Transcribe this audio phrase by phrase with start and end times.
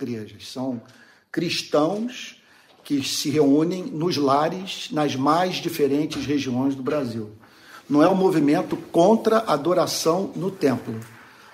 [0.00, 0.48] igrejas.
[0.48, 0.80] São
[1.30, 2.40] cristãos
[2.82, 7.30] que se reúnem nos lares nas mais diferentes regiões do Brasil.
[7.88, 10.98] Não é um movimento contra a adoração no templo.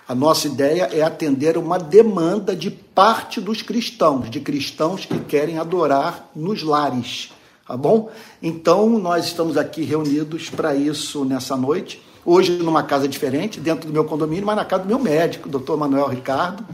[0.09, 5.59] A nossa ideia é atender uma demanda de parte dos cristãos, de cristãos que querem
[5.59, 7.33] adorar nos lares,
[7.67, 8.11] tá bom?
[8.41, 12.01] Então, nós estamos aqui reunidos para isso nessa noite.
[12.25, 15.77] Hoje, numa casa diferente, dentro do meu condomínio, mas na casa do meu médico, doutor
[15.77, 16.65] Manuel Ricardo,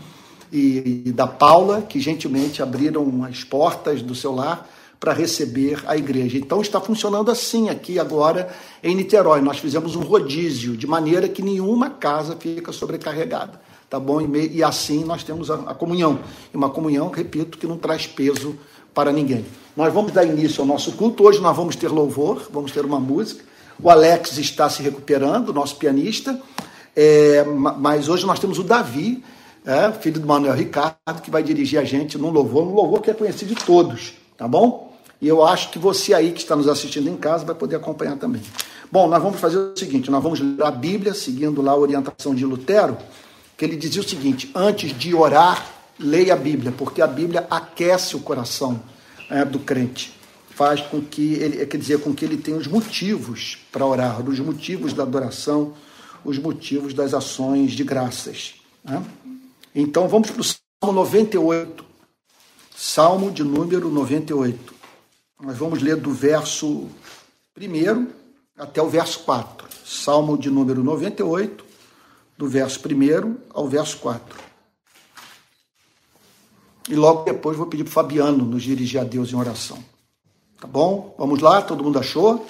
[0.52, 4.68] e, e da Paula, que gentilmente abriram as portas do seu lar
[5.00, 6.38] para receber a igreja.
[6.38, 9.40] Então está funcionando assim aqui agora em Niterói.
[9.40, 13.60] Nós fizemos um rodízio, de maneira que nenhuma casa fica sobrecarregada.
[13.90, 14.20] Tá bom?
[14.20, 16.20] E assim nós temos a, a comunhão.
[16.54, 18.56] E uma comunhão, repito, que não traz peso
[18.94, 19.44] para ninguém.
[19.76, 21.24] Nós vamos dar início ao nosso culto.
[21.24, 23.42] Hoje nós vamos ter louvor, vamos ter uma música.
[23.82, 26.40] O Alex está se recuperando, nosso pianista.
[26.94, 29.22] É, mas hoje nós temos o Davi,
[29.64, 33.10] é, filho do Manuel Ricardo, que vai dirigir a gente num louvor, um louvor que
[33.10, 34.92] é conhecido de todos, tá bom?
[35.20, 38.16] E eu acho que você aí que está nos assistindo em casa vai poder acompanhar
[38.16, 38.42] também.
[38.90, 42.34] Bom, nós vamos fazer o seguinte: nós vamos ler a Bíblia, seguindo lá a orientação
[42.34, 42.98] de Lutero,
[43.56, 45.64] que ele dizia o seguinte: antes de orar,
[45.98, 48.82] leia a Bíblia, porque a Bíblia aquece o coração
[49.30, 50.12] é, do crente.
[50.50, 54.38] Faz com que ele, quer dizer, com que ele tenha os motivos para orar, os
[54.40, 55.72] motivos da adoração,
[56.24, 58.54] os motivos das ações de graças.
[58.84, 59.02] Né?
[59.74, 61.84] Então vamos para o Salmo 98.
[62.74, 64.74] Salmo de número 98.
[65.40, 66.88] Nós vamos ler do verso
[67.58, 68.06] 1
[68.56, 69.68] até o verso 4.
[69.84, 71.64] Salmo de número 98,
[72.36, 74.38] do verso 1 ao verso 4.
[76.88, 79.82] E logo depois vou pedir para o Fabiano nos dirigir a Deus em oração.
[80.60, 81.14] Tá bom?
[81.18, 81.62] Vamos lá?
[81.62, 82.46] Todo mundo achou?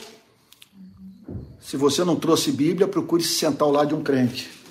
[1.61, 4.62] Se você não trouxe Bíblia, procure se sentar ao lado de um crente.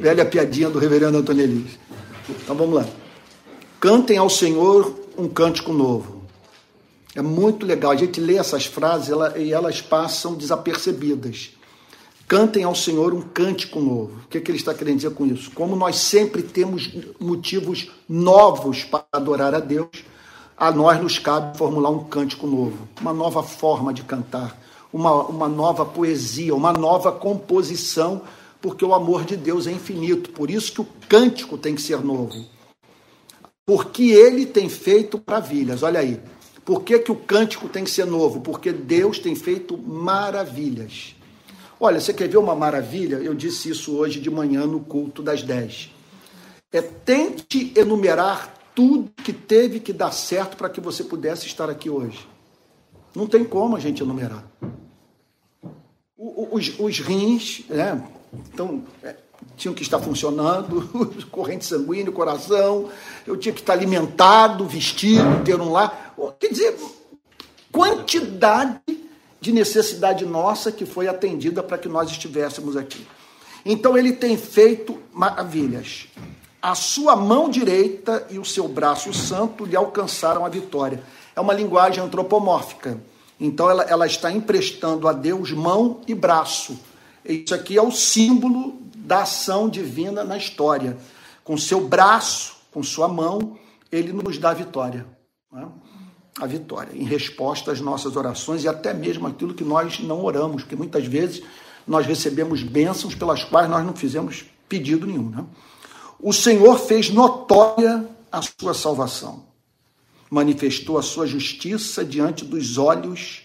[0.00, 1.78] Velha piadinha do reverendo Antônio Elias.
[2.28, 2.86] Então vamos lá.
[3.80, 6.14] Cantem ao Senhor um cântico novo
[7.14, 7.92] é muito legal.
[7.92, 11.50] A gente lê essas frases ela, e elas passam desapercebidas.
[12.26, 14.22] Cantem ao Senhor um cântico novo.
[14.24, 15.50] O que, é que ele está querendo dizer com isso?
[15.52, 16.90] Como nós sempre temos
[17.20, 19.88] motivos novos para adorar a Deus,
[20.56, 24.58] a nós nos cabe formular um cântico novo, uma nova forma de cantar,
[24.92, 28.22] uma, uma nova poesia, uma nova composição,
[28.64, 30.30] porque o amor de Deus é infinito.
[30.30, 32.46] Por isso que o cântico tem que ser novo.
[33.66, 35.82] Porque ele tem feito maravilhas.
[35.82, 36.18] Olha aí,
[36.64, 38.40] por que, que o cântico tem que ser novo?
[38.40, 41.14] Porque Deus tem feito maravilhas.
[41.78, 43.16] Olha, você quer ver uma maravilha?
[43.16, 45.90] Eu disse isso hoje de manhã no culto das 10.
[46.72, 51.90] É tente enumerar tudo que teve que dar certo para que você pudesse estar aqui
[51.90, 52.26] hoje.
[53.14, 54.50] Não tem como a gente enumerar.
[56.16, 58.02] Os, os rins, né?
[58.52, 59.16] Então, é,
[59.56, 60.88] tinham que estar funcionando,
[61.30, 62.90] corrente sanguínea, coração,
[63.26, 66.14] eu tinha que estar alimentado, vestido, ter um lar.
[66.38, 66.76] Quer dizer,
[67.70, 68.80] quantidade
[69.40, 73.06] de necessidade nossa que foi atendida para que nós estivéssemos aqui.
[73.64, 76.06] Então ele tem feito maravilhas.
[76.60, 81.02] A sua mão direita e o seu braço santo lhe alcançaram a vitória.
[81.36, 82.98] É uma linguagem antropomórfica.
[83.38, 86.78] Então ela, ela está emprestando a Deus mão e braço.
[87.24, 90.96] Isso aqui é o símbolo da ação divina na história.
[91.42, 93.58] Com seu braço, com sua mão,
[93.90, 95.06] ele nos dá a vitória.
[95.52, 95.66] Né?
[96.40, 100.62] A vitória, em resposta às nossas orações e até mesmo aquilo que nós não oramos,
[100.62, 101.42] porque muitas vezes
[101.86, 105.30] nós recebemos bênçãos pelas quais nós não fizemos pedido nenhum.
[105.30, 105.44] Né?
[106.20, 109.44] O Senhor fez notória a sua salvação,
[110.28, 113.43] manifestou a sua justiça diante dos olhos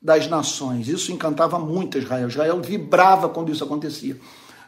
[0.00, 0.88] das nações.
[0.88, 2.28] Isso encantava muito Israel.
[2.28, 4.18] Israel vibrava quando isso acontecia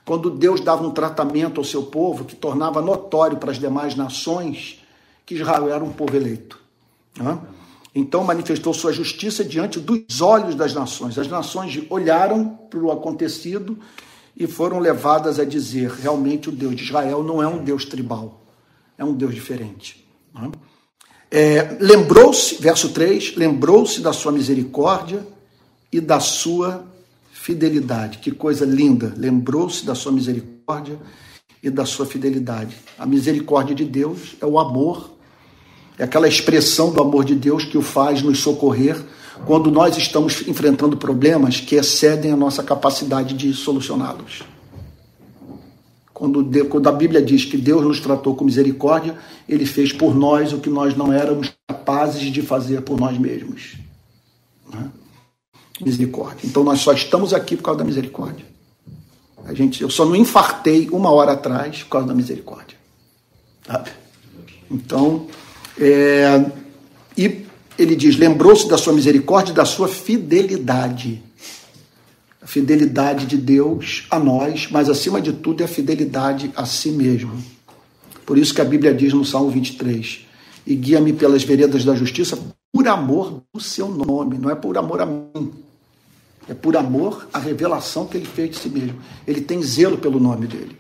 [0.05, 4.81] quando Deus dava um tratamento ao seu povo que tornava notório para as demais nações
[5.25, 6.59] que Israel era um povo eleito.
[7.17, 7.39] Né?
[7.95, 11.19] Então manifestou sua justiça diante dos olhos das nações.
[11.19, 13.79] As nações olharam para o acontecido
[14.37, 18.41] e foram levadas a dizer: realmente o Deus de Israel não é um Deus tribal,
[18.97, 20.05] é um Deus diferente.
[21.35, 25.27] É, lembrou-se, verso 3, lembrou-se da sua misericórdia
[25.91, 26.85] e da sua
[27.33, 28.19] fidelidade.
[28.19, 29.15] Que coisa linda!
[29.17, 30.99] Lembrou-se da sua misericórdia
[31.63, 32.77] e da sua fidelidade.
[32.99, 35.11] A misericórdia de Deus é o amor,
[35.99, 39.03] é aquela expressão do amor de Deus que o faz nos socorrer
[39.47, 44.43] quando nós estamos enfrentando problemas que excedem a nossa capacidade de solucioná-los.
[46.23, 50.53] Quando, quando, a Bíblia diz que Deus nos tratou com misericórdia, ele fez por nós
[50.53, 53.75] o que nós não éramos capazes de fazer por nós mesmos.
[54.73, 54.89] Né?
[55.85, 56.47] misericórdia.
[56.47, 58.47] Então nós só estamos aqui por causa da misericórdia.
[59.45, 62.79] A gente, eu só não infartei uma hora atrás por causa da misericórdia.
[63.67, 63.91] Sabe?
[64.71, 65.27] Então,
[65.77, 66.45] é,
[67.19, 67.45] e
[67.77, 71.21] ele diz: lembrou-se da sua misericórdia e da sua fidelidade.
[72.43, 76.91] A fidelidade de Deus a nós, mas acima de tudo é a fidelidade a si
[76.91, 77.33] mesmo.
[78.27, 80.27] Por isso que a Bíblia diz no Salmo 23:
[80.67, 82.37] E guia-me pelas veredas da justiça
[82.73, 85.53] por amor do seu nome, não é por amor a mim.
[86.49, 88.99] É por amor à revelação que ele fez de si mesmo.
[89.27, 90.77] Ele tem zelo pelo nome dele.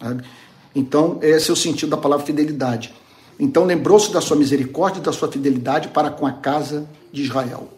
[0.00, 0.24] Sabe?
[0.74, 2.94] Então, esse é o sentido da palavra fidelidade.
[3.38, 7.68] Então, lembrou-se da sua misericórdia e da sua fidelidade para com a casa de Israel.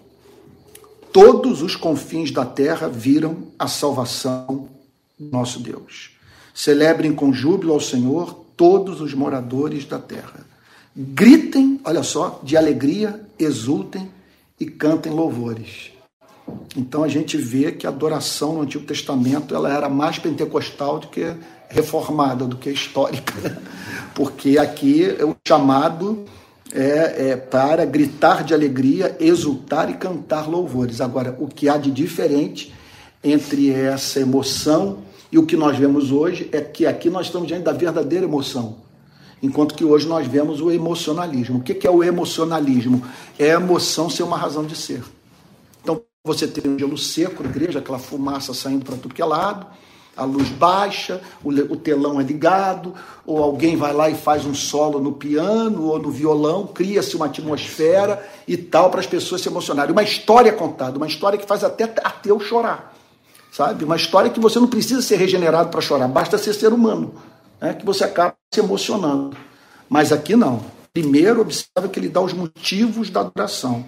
[1.13, 4.69] Todos os confins da terra viram a salvação
[5.19, 6.11] do nosso Deus.
[6.55, 10.47] Celebrem com júbilo ao Senhor todos os moradores da terra.
[10.95, 14.11] Gritem, olha só, de alegria, exultem
[14.59, 15.93] e cantem louvores.
[16.77, 21.09] Então a gente vê que a adoração no Antigo Testamento ela era mais pentecostal do
[21.09, 21.35] que
[21.69, 23.61] reformada, do que histórica,
[24.15, 26.25] porque aqui é o chamado
[26.73, 31.01] é, é, para gritar de alegria, exultar e cantar louvores.
[31.01, 32.75] Agora, o que há de diferente
[33.23, 34.99] entre essa emoção
[35.31, 38.77] e o que nós vemos hoje é que aqui nós estamos diante da verdadeira emoção,
[39.43, 41.59] enquanto que hoje nós vemos o emocionalismo.
[41.59, 43.03] O que é o emocionalismo?
[43.39, 45.03] É a emoção ser uma razão de ser.
[45.83, 49.67] Então, você tem um gelo seco igreja, aquela fumaça saindo para tudo que é lado,
[50.19, 52.93] a luz baixa, o, telão é ligado,
[53.25, 57.27] ou alguém vai lá e faz um solo no piano ou no violão, cria-se uma
[57.27, 59.93] atmosfera e tal para as pessoas se emocionarem.
[59.93, 62.99] Uma história contada, uma história que faz até ateu chorar
[63.51, 63.85] sabe?
[63.85, 67.15] Uma história que você não precisa ser regenerado para chorar, basta ser ser humano,
[67.61, 67.75] né?
[67.75, 69.37] que você acaba se emocionando.
[69.89, 70.63] Mas aqui não.
[70.93, 73.85] Primeiro, observa que ele dá os motivos da adoração.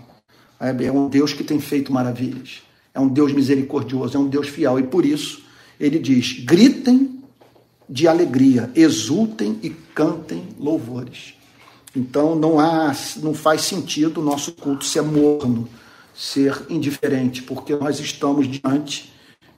[0.59, 2.63] É um Deus que tem feito maravilhas.
[2.93, 4.79] É um Deus misericordioso, é um Deus fiel.
[4.79, 5.43] E por isso,
[5.81, 7.19] ele diz: gritem
[7.89, 11.35] de alegria, exultem e cantem louvores.
[11.97, 15.69] Então não há, não faz sentido o nosso culto ser morno,
[16.15, 19.13] ser indiferente, porque nós estamos diante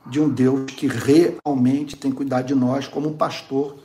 [0.07, 3.77] de um Deus que realmente tem cuidado de nós, como um pastor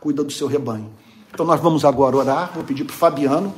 [0.00, 0.90] cuida do seu rebanho.
[1.32, 2.52] Então nós vamos agora orar.
[2.54, 3.54] Vou pedir para o Fabiano,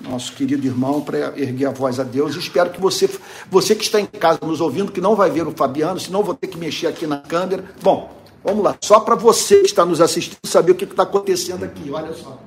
[0.00, 2.36] nosso querido irmão, para erguer a voz a Deus.
[2.36, 3.08] espero que você,
[3.50, 6.34] você que está em casa nos ouvindo, que não vai ver o Fabiano, senão vou
[6.34, 7.64] ter que mexer aqui na câmera.
[7.82, 8.12] Bom,
[8.42, 8.76] vamos lá.
[8.80, 11.90] Só para você que está nos assistindo saber o que está acontecendo aqui.
[11.90, 12.38] Olha só.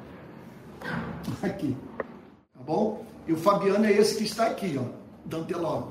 [1.41, 1.75] Aqui.
[1.97, 3.05] Tá bom?
[3.27, 4.85] E o Fabiano é esse que está aqui, ó,
[5.25, 5.89] Danteló.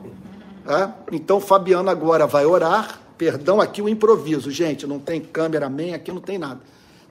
[0.67, 0.88] É?
[1.12, 3.00] Então, Fabiano agora vai orar.
[3.19, 4.87] Perdão aqui o improviso, gente.
[4.87, 6.61] Não tem câmera, man, aqui não tem nada.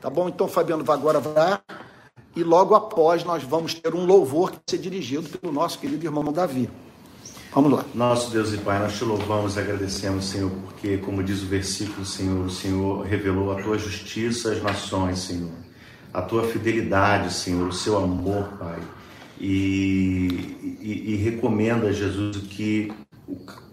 [0.02, 0.28] Tá bom?
[0.28, 1.64] Então, Fabiano vai agora orar.
[2.36, 6.06] E logo após nós vamos ter um louvor que vai ser dirigido pelo nosso querido
[6.06, 6.70] irmão Davi.
[7.54, 7.86] Vamos lá.
[7.94, 12.06] Nosso Deus e Pai, nós te louvamos e agradecemos, Senhor, porque, como diz o versículo,
[12.06, 15.54] Senhor, o Senhor revelou a tua justiça às nações, Senhor.
[16.14, 18.80] A tua fidelidade, Senhor, o seu amor, Pai.
[19.40, 22.92] E, e, e recomenda, Jesus, que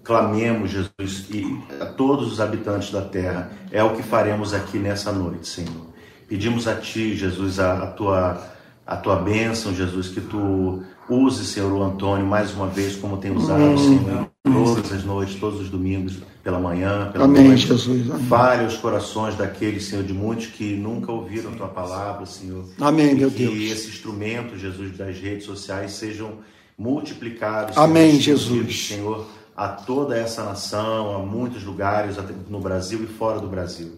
[0.05, 3.51] clamemos, Jesus, e a todos os habitantes da terra.
[3.73, 5.92] É o que faremos aqui nessa noite, Senhor.
[6.33, 8.43] Pedimos a Ti, Jesus, a, a tua
[8.87, 13.37] a tua bênção, Jesus, que tu use, Senhor, o Antônio mais uma vez, como tem
[13.37, 13.77] usado, Amém.
[13.77, 17.67] Senhor, todas as noites, todos os domingos, pela manhã, pela Amém, noite.
[17.67, 18.11] Jesus.
[18.11, 18.27] Amém.
[18.29, 22.65] Fale os corações daqueles, Senhor, de muitos que nunca ouviram a tua palavra, Senhor.
[22.81, 23.53] Amém, meu que Deus.
[23.53, 26.39] Que esse instrumento, Jesus, das redes sociais sejam
[26.79, 27.77] multiplicados.
[27.77, 28.89] Amém, Jesus.
[28.89, 32.17] Senhor a toda essa nação, a muitos lugares
[32.49, 33.93] no Brasil e fora do Brasil.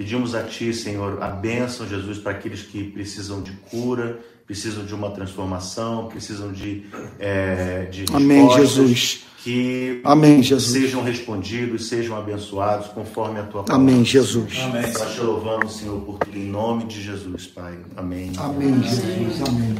[0.00, 4.94] Pedimos a Ti, Senhor, a bênção, Jesus, para aqueles que precisam de cura, precisam de
[4.94, 6.86] uma transformação, precisam de,
[7.18, 9.26] é, de Amém, Jesus.
[9.44, 10.72] Que Amém, Jesus.
[10.72, 13.74] sejam respondidos, sejam abençoados conforme a Tua palavra.
[13.74, 14.58] Amém, Jesus.
[14.60, 14.90] Amém.
[14.90, 17.78] Nós te louvamos, Senhor, por tudo, em nome de Jesus, Pai.
[17.94, 18.32] Amém.
[18.38, 19.42] Amém, Jesus.
[19.46, 19.74] Amém.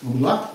[0.00, 0.54] Vamos lá?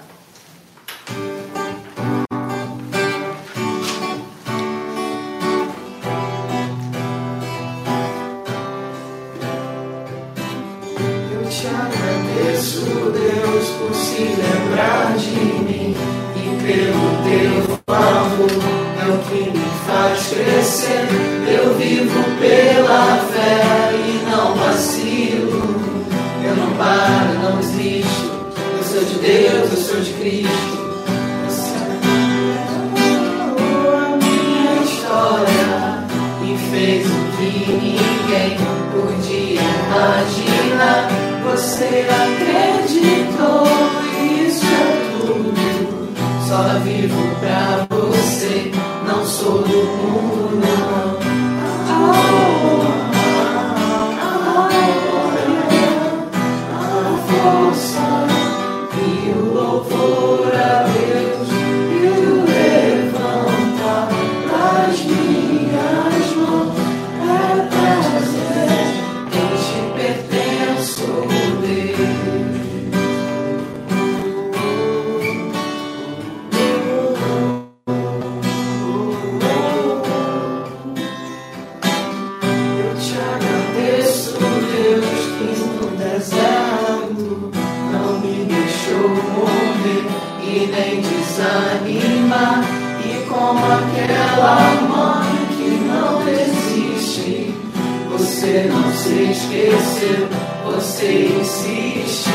[98.41, 100.27] Você não se esqueceu,
[100.65, 102.31] você insiste,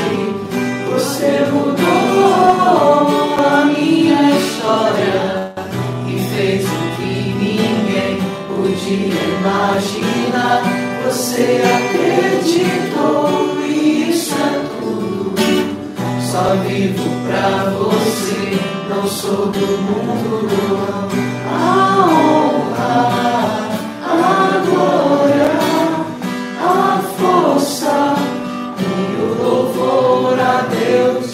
[0.88, 5.52] você mudou a minha história
[6.06, 10.62] e fez o que ninguém podia imaginar.
[11.06, 13.28] Você acreditou
[13.66, 15.42] e isso é tudo.
[16.30, 21.10] Só vivo pra você, não sou do mundo, não.
[21.52, 23.65] A honra.
[30.86, 31.25] still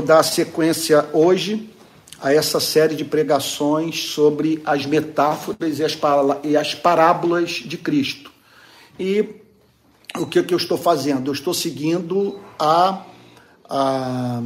[0.00, 1.68] vou dar sequência hoje
[2.22, 5.98] a essa série de pregações sobre as metáforas e as,
[6.42, 8.30] e as parábolas de Cristo.
[8.98, 9.42] E
[10.16, 11.28] o que, que eu estou fazendo?
[11.28, 13.02] Eu estou seguindo a,
[13.68, 14.42] a,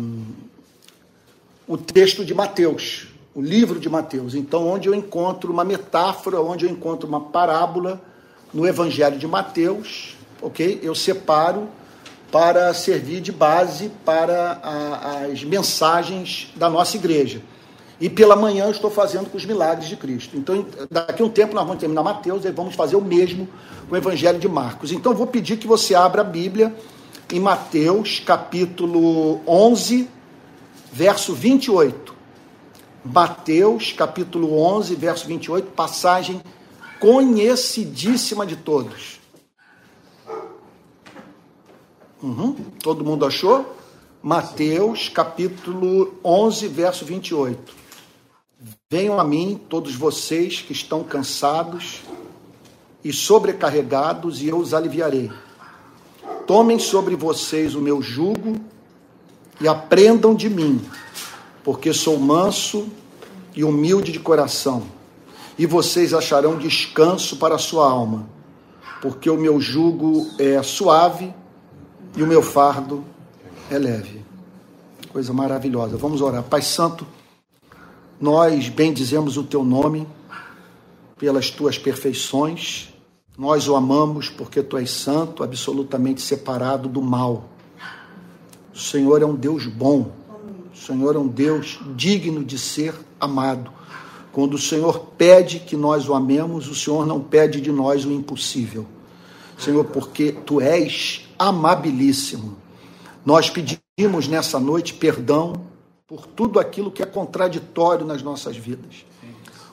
[1.69, 4.35] o texto de Mateus, o livro de Mateus.
[4.35, 8.03] Então, onde eu encontro uma metáfora, onde eu encontro uma parábola
[8.53, 10.81] no Evangelho de Mateus, ok?
[10.83, 11.69] Eu separo
[12.35, 17.41] para servir de base para a, as mensagens da nossa igreja.
[18.01, 20.37] E pela manhã eu estou fazendo com os milagres de Cristo.
[20.37, 23.49] Então, daqui a um tempo nós vamos terminar Mateus e vamos fazer o mesmo
[23.89, 24.91] com o Evangelho de Marcos.
[24.91, 26.75] Então, vou pedir que você abra a Bíblia
[27.33, 30.09] em Mateus, capítulo 11,
[30.93, 32.17] verso 28.
[33.05, 36.43] Mateus, capítulo 11, verso 28, passagem
[36.99, 39.23] conhecidíssima de todos.
[42.25, 42.57] Uhum.
[42.83, 43.77] Todo mundo achou?
[44.23, 47.75] Mateus capítulo 11, verso 28.
[48.91, 52.01] Venham a mim, todos vocês que estão cansados
[53.05, 55.31] e sobrecarregados, e eu os aliviarei.
[56.47, 58.59] Tomem sobre vocês o meu jugo
[59.61, 60.81] e aprendam de mim,
[61.63, 62.89] porque sou manso
[63.55, 64.85] e humilde de coração,
[65.59, 68.27] e vocês acharão descanso para a sua alma,
[69.03, 71.35] porque o meu jugo é suave
[72.17, 73.05] e o meu fardo
[73.71, 74.25] é leve.
[75.11, 75.97] Coisa maravilhosa.
[75.97, 76.43] Vamos orar.
[76.43, 77.07] Pai Santo,
[78.21, 80.07] nós bendizemos o teu nome
[81.17, 82.93] pelas tuas perfeições.
[83.37, 87.49] Nós o amamos porque tu és santo, absolutamente separado do mal.
[88.73, 90.13] O Senhor é um Deus bom.
[90.73, 93.73] O Senhor é um Deus digno de ser amado.
[94.33, 98.13] Quando o Senhor pede que nós o amemos, o Senhor não pede de nós o
[98.13, 98.85] impossível.
[99.57, 102.57] Senhor, porque tu és amabilíssimo.
[103.25, 105.67] Nós pedimos nessa noite perdão
[106.07, 109.05] por tudo aquilo que é contraditório nas nossas vidas,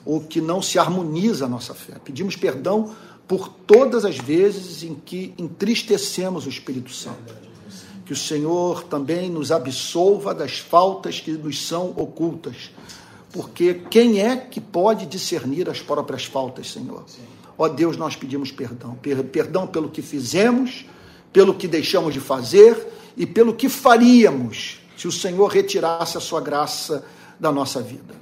[0.04, 1.94] ou que não se harmoniza a nossa fé.
[2.02, 2.94] Pedimos perdão
[3.28, 7.34] por todas as vezes em que entristecemos o Espírito Santo.
[8.04, 12.70] Que o Senhor também nos absolva das faltas que nos são ocultas.
[13.32, 17.04] Porque quem é que pode discernir as próprias faltas, Senhor?
[17.56, 18.98] Ó Deus, nós pedimos perdão.
[19.30, 20.84] Perdão pelo que fizemos,
[21.32, 26.40] pelo que deixamos de fazer e pelo que faríamos se o Senhor retirasse a sua
[26.40, 27.04] graça
[27.40, 28.14] da nossa vida.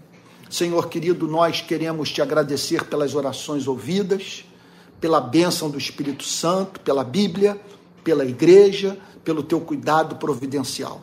[0.49, 4.45] Senhor querido, nós queremos te agradecer pelas orações ouvidas,
[5.01, 7.61] pela bênção do Espírito Santo, pela Bíblia,
[8.03, 11.03] pela igreja, pelo teu cuidado providencial.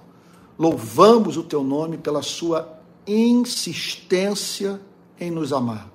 [0.58, 4.82] Louvamos o teu nome pela sua insistência
[5.20, 5.90] em nos amar,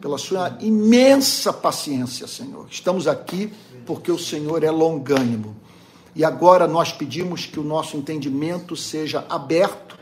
[0.00, 2.66] pela sua imensa paciência, Senhor.
[2.70, 3.52] Estamos aqui
[3.90, 5.56] porque o Senhor é longânimo.
[6.14, 9.98] E agora nós pedimos que o nosso entendimento seja aberto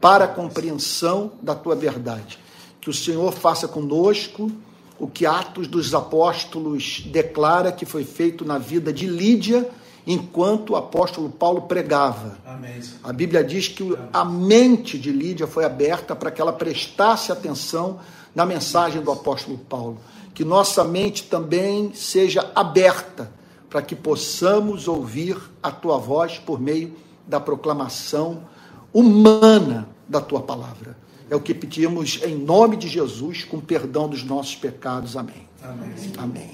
[0.00, 2.38] para a compreensão da tua verdade.
[2.80, 4.52] Que o Senhor faça conosco
[5.00, 9.68] o que Atos dos Apóstolos declara que foi feito na vida de Lídia
[10.06, 12.38] enquanto o apóstolo Paulo pregava.
[12.46, 12.80] Amém.
[13.02, 17.98] A Bíblia diz que a mente de Lídia foi aberta para que ela prestasse atenção
[18.32, 19.98] na mensagem do apóstolo Paulo.
[20.34, 23.32] Que nossa mente também seja aberta
[23.68, 26.94] para que possamos ouvir a tua voz por meio
[27.26, 28.44] da proclamação
[28.92, 30.96] humana da tua palavra.
[31.30, 35.16] É o que pedimos em nome de Jesus, com perdão dos nossos pecados.
[35.16, 35.48] Amém.
[35.62, 35.94] Amém.
[36.18, 36.50] Amém.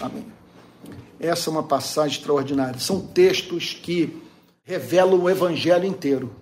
[0.00, 0.26] Amém.
[1.20, 2.80] Essa é uma passagem extraordinária.
[2.80, 4.20] São textos que
[4.64, 6.32] revelam o evangelho inteiro.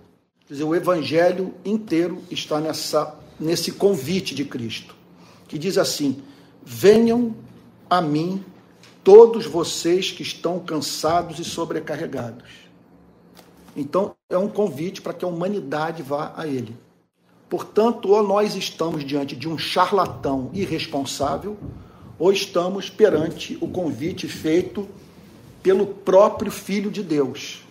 [0.47, 4.95] Quer dizer, o evangelho inteiro está nessa, nesse convite de Cristo,
[5.47, 6.23] que diz assim:
[6.63, 7.35] Venham
[7.89, 8.43] a mim
[9.03, 12.49] todos vocês que estão cansados e sobrecarregados.
[13.75, 16.77] Então, é um convite para que a humanidade vá a Ele.
[17.49, 21.57] Portanto, ou nós estamos diante de um charlatão irresponsável,
[22.17, 24.87] ou estamos perante o convite feito
[25.63, 27.61] pelo próprio Filho de Deus.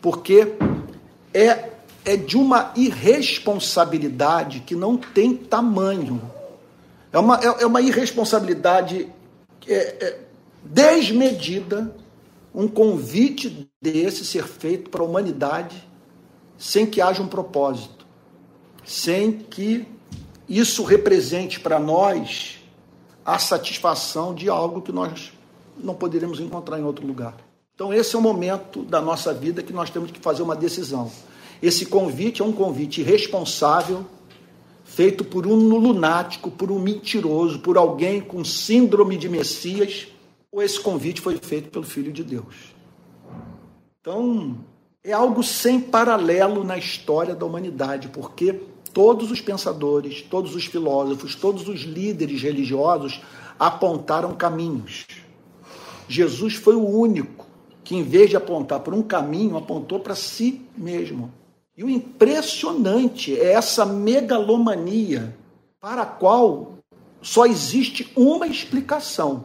[0.00, 0.54] Porque
[1.34, 1.70] é,
[2.04, 6.20] é de uma irresponsabilidade que não tem tamanho.
[7.12, 9.08] É uma, é, é uma irresponsabilidade
[9.66, 10.20] é, é,
[10.62, 11.94] desmedida
[12.54, 15.86] um convite desse ser feito para a humanidade
[16.56, 18.04] sem que haja um propósito,
[18.84, 19.86] sem que
[20.48, 22.58] isso represente para nós
[23.24, 25.32] a satisfação de algo que nós
[25.76, 27.36] não poderíamos encontrar em outro lugar.
[27.74, 31.12] Então, esse é o momento da nossa vida que nós temos que fazer uma decisão.
[31.62, 34.04] Esse convite é um convite irresponsável,
[34.98, 40.08] feito por um lunático, por um mentiroso, por alguém com síndrome de Messias
[40.50, 42.74] ou esse convite foi feito pelo Filho de Deus?
[44.00, 44.58] Então,
[45.04, 48.60] é algo sem paralelo na história da humanidade, porque
[48.92, 53.20] todos os pensadores, todos os filósofos, todos os líderes religiosos
[53.56, 55.06] apontaram caminhos.
[56.08, 57.46] Jesus foi o único
[57.84, 61.32] que, em vez de apontar para um caminho, apontou para si mesmo.
[61.78, 65.32] E o impressionante é essa megalomania
[65.80, 66.72] para a qual
[67.22, 69.44] só existe uma explicação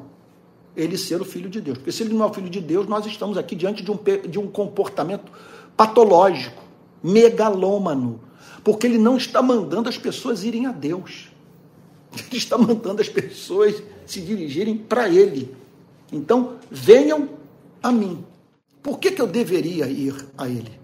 [0.75, 1.77] ele ser o filho de Deus.
[1.77, 3.99] Porque se ele não é o filho de Deus, nós estamos aqui diante de um,
[4.27, 5.31] de um comportamento
[5.77, 6.63] patológico,
[7.03, 8.19] megalômano.
[8.63, 11.31] Porque ele não está mandando as pessoas irem a Deus.
[12.17, 15.55] Ele está mandando as pessoas se dirigirem para ele.
[16.11, 17.29] Então, venham
[17.81, 18.23] a mim.
[18.83, 20.82] Por que, que eu deveria ir a ele?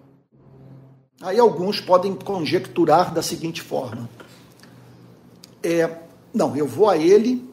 [1.21, 4.09] Aí alguns podem conjecturar da seguinte forma:
[5.61, 5.97] é,
[6.33, 7.47] não, eu vou a ele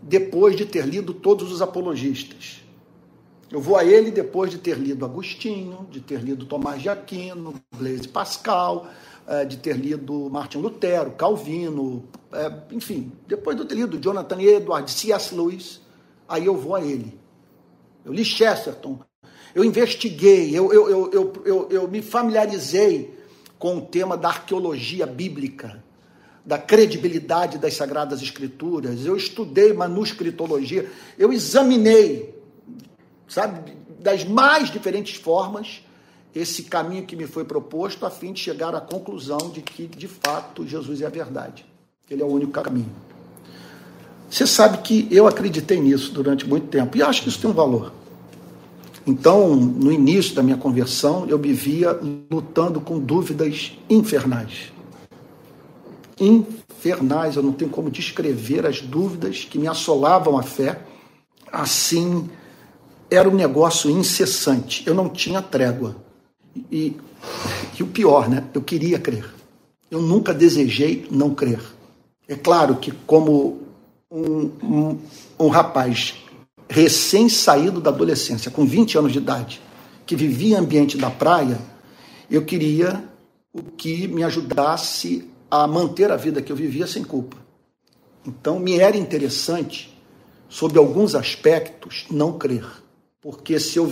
[0.00, 2.62] depois de ter lido todos os apologistas.
[3.50, 7.54] Eu vou a ele depois de ter lido Agostinho, de ter lido Tomás de Aquino,
[7.76, 8.88] Blaise Pascal,
[9.26, 14.94] eh, de ter lido Martin Lutero, Calvino, eh, enfim, depois de ter lido Jonathan Edwards,
[14.94, 15.34] C.S.
[15.34, 15.80] Lewis,
[16.28, 17.16] aí eu vou a ele.
[18.04, 18.98] Eu li Chesterton,
[19.56, 23.18] eu investiguei, eu, eu, eu, eu, eu, eu me familiarizei
[23.58, 25.82] com o tema da arqueologia bíblica
[26.44, 30.88] da credibilidade das Sagradas Escrituras, eu estudei manuscritologia,
[31.18, 32.38] eu examinei,
[33.26, 35.82] sabe, das mais diferentes formas,
[36.34, 40.06] esse caminho que me foi proposto, a fim de chegar à conclusão de que, de
[40.06, 41.64] fato, Jesus é a verdade.
[42.10, 42.94] Ele é o único caminho.
[44.28, 47.54] Você sabe que eu acreditei nisso durante muito tempo e acho que isso tem um
[47.54, 47.90] valor.
[49.06, 51.98] Então, no início da minha conversão, eu me via
[52.30, 54.72] lutando com dúvidas infernais
[56.18, 60.80] infernais, eu não tenho como descrever as dúvidas que me assolavam a fé.
[61.52, 62.28] Assim,
[63.10, 65.96] era um negócio incessante, eu não tinha trégua.
[66.70, 66.96] E,
[67.78, 68.44] e o pior, né?
[68.54, 69.28] Eu queria crer.
[69.90, 71.60] Eu nunca desejei não crer.
[72.26, 73.60] É claro que, como
[74.10, 74.98] um, um,
[75.38, 76.14] um rapaz
[76.76, 79.62] recém-saído da adolescência, com 20 anos de idade,
[80.04, 81.58] que vivia ambiente da praia,
[82.30, 83.02] eu queria
[83.50, 87.38] o que me ajudasse a manter a vida que eu vivia sem culpa.
[88.26, 89.98] Então, me era interessante,
[90.50, 92.66] sob alguns aspectos, não crer.
[93.22, 93.90] Porque se eu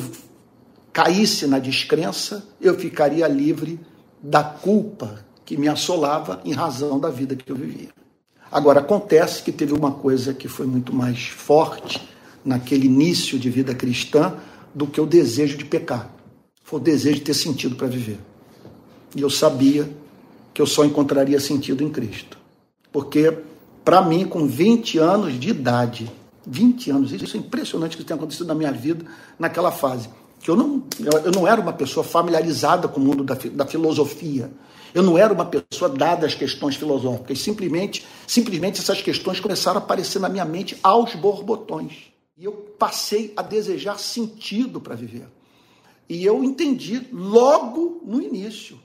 [0.93, 3.81] caísse na descrença, eu ficaria livre
[4.23, 7.89] da culpa que me assolava em razão da vida que eu vivia.
[8.53, 12.13] Agora, acontece que teve uma coisa que foi muito mais forte
[12.45, 14.35] naquele início de vida cristã
[14.75, 16.11] do que o desejo de pecar.
[16.63, 18.19] foi o desejo de ter sentido para viver.
[19.15, 19.89] E eu sabia
[20.53, 22.39] que eu só encontraria sentido em Cristo.
[22.93, 23.37] Porque,
[23.85, 26.11] para mim, com 20 anos de idade,
[26.47, 29.05] 20 anos, isso é impressionante que tem acontecido na minha vida
[29.39, 30.09] naquela fase.
[30.41, 30.85] Que eu não,
[31.25, 34.51] eu não era uma pessoa familiarizada com o mundo da, da filosofia.
[34.95, 37.41] Eu não era uma pessoa dada às questões filosóficas.
[37.41, 42.14] Simplesmente, simplesmente essas questões começaram a aparecer na minha mente aos borbotões.
[42.37, 45.29] E eu passei a desejar sentido para viver.
[46.09, 48.79] E eu entendi logo no início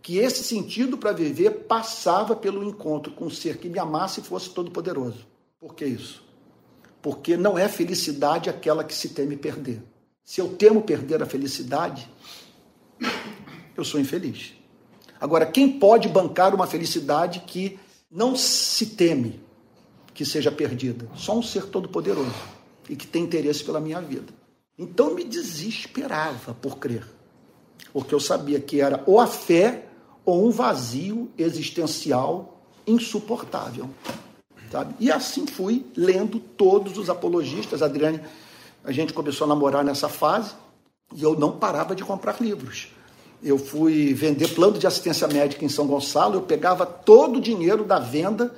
[0.00, 4.24] que esse sentido para viver passava pelo encontro com um ser que me amasse e
[4.24, 5.26] fosse todo-poderoso.
[5.60, 6.24] Por que isso?
[7.02, 9.82] Porque não é felicidade aquela que se teme perder.
[10.24, 12.10] Se eu temo perder a felicidade,
[13.76, 14.54] eu sou infeliz.
[15.20, 17.78] Agora, quem pode bancar uma felicidade que
[18.10, 19.40] não se teme
[20.14, 21.08] que seja perdida?
[21.14, 22.57] Só um ser todo-poderoso
[22.88, 24.32] e que tem interesse pela minha vida.
[24.78, 27.04] Então me desesperava por crer,
[27.92, 29.86] porque eu sabia que era ou a fé
[30.24, 33.90] ou um vazio existencial insuportável.
[34.70, 34.94] Sabe?
[35.00, 37.82] E assim fui lendo todos os apologistas.
[37.82, 38.20] Adriane,
[38.84, 40.52] a gente começou a namorar nessa fase
[41.14, 42.88] e eu não parava de comprar livros.
[43.42, 47.84] Eu fui vender plano de assistência médica em São Gonçalo, eu pegava todo o dinheiro
[47.84, 48.54] da venda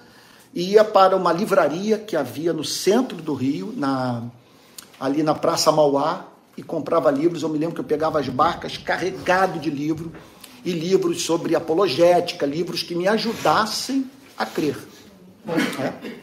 [0.55, 4.25] e ia para uma livraria que havia no centro do Rio, na,
[4.99, 7.43] ali na Praça Mauá, e comprava livros.
[7.43, 10.13] Eu me lembro que eu pegava as barcas carregado de livro
[10.65, 14.77] e livros sobre apologética, livros que me ajudassem a crer.
[15.79, 16.21] É.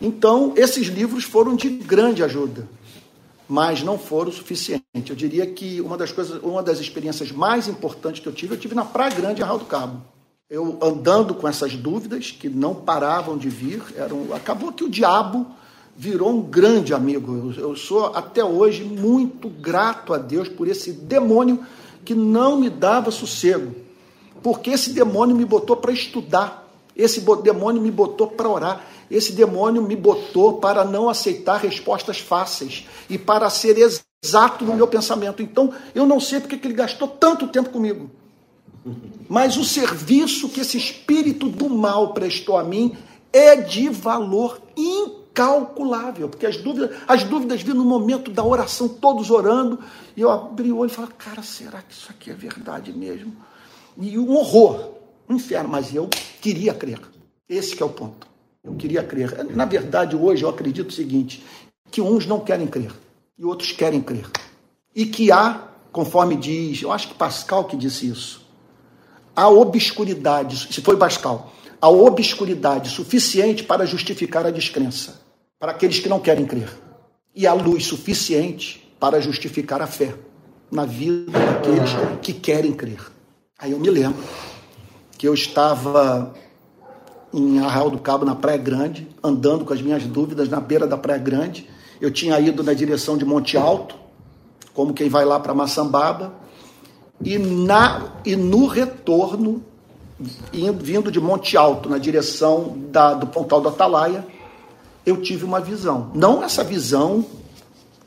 [0.00, 2.68] Então, esses livros foram de grande ajuda,
[3.48, 4.82] mas não foram suficiente.
[5.08, 8.58] Eu diria que uma das coisas, uma das experiências mais importantes que eu tive, eu
[8.58, 10.02] tive na Praia Grande, Arral do Cabo.
[10.52, 15.46] Eu andando com essas dúvidas que não paravam de vir, eram, acabou que o diabo
[15.96, 17.54] virou um grande amigo.
[17.56, 21.64] Eu, eu sou até hoje muito grato a Deus por esse demônio
[22.04, 23.74] que não me dava sossego,
[24.42, 29.80] porque esse demônio me botou para estudar, esse demônio me botou para orar, esse demônio
[29.80, 35.42] me botou para não aceitar respostas fáceis e para ser exato no meu pensamento.
[35.42, 38.10] Então, eu não sei porque ele gastou tanto tempo comigo.
[39.28, 42.96] Mas o serviço que esse espírito do mal prestou a mim
[43.32, 49.30] é de valor incalculável, porque as dúvidas, as dúvidas vinham no momento da oração, todos
[49.30, 49.78] orando,
[50.16, 53.34] e eu abri o olho e falei, cara, será que isso aqui é verdade mesmo?
[53.96, 54.90] E um horror,
[55.28, 56.08] um inferno, mas eu
[56.40, 57.00] queria crer.
[57.48, 58.26] Esse é o ponto.
[58.62, 59.44] Eu queria crer.
[59.54, 61.44] Na verdade, hoje eu acredito o seguinte,
[61.90, 62.92] que uns não querem crer
[63.38, 64.28] e outros querem crer.
[64.94, 68.41] E que há, conforme diz, eu acho que Pascal que disse isso,
[69.34, 75.20] a obscuridade, se foi Pascal, a obscuridade suficiente para justificar a descrença
[75.58, 76.68] para aqueles que não querem crer,
[77.34, 80.14] e a luz suficiente para justificar a fé
[80.70, 81.90] na vida daqueles
[82.20, 83.00] que querem crer.
[83.58, 84.22] Aí eu me lembro
[85.16, 86.34] que eu estava
[87.32, 90.98] em Arraial do Cabo, na Praia Grande, andando com as minhas dúvidas na beira da
[90.98, 91.68] Praia Grande.
[92.00, 93.94] Eu tinha ido na direção de Monte Alto,
[94.74, 96.34] como quem vai lá para Maçambaba,
[97.24, 99.62] e, na, e no retorno,
[100.52, 104.26] indo, vindo de Monte Alto, na direção da, do Pontal do Atalaia,
[105.04, 106.10] eu tive uma visão.
[106.14, 107.24] Não essa visão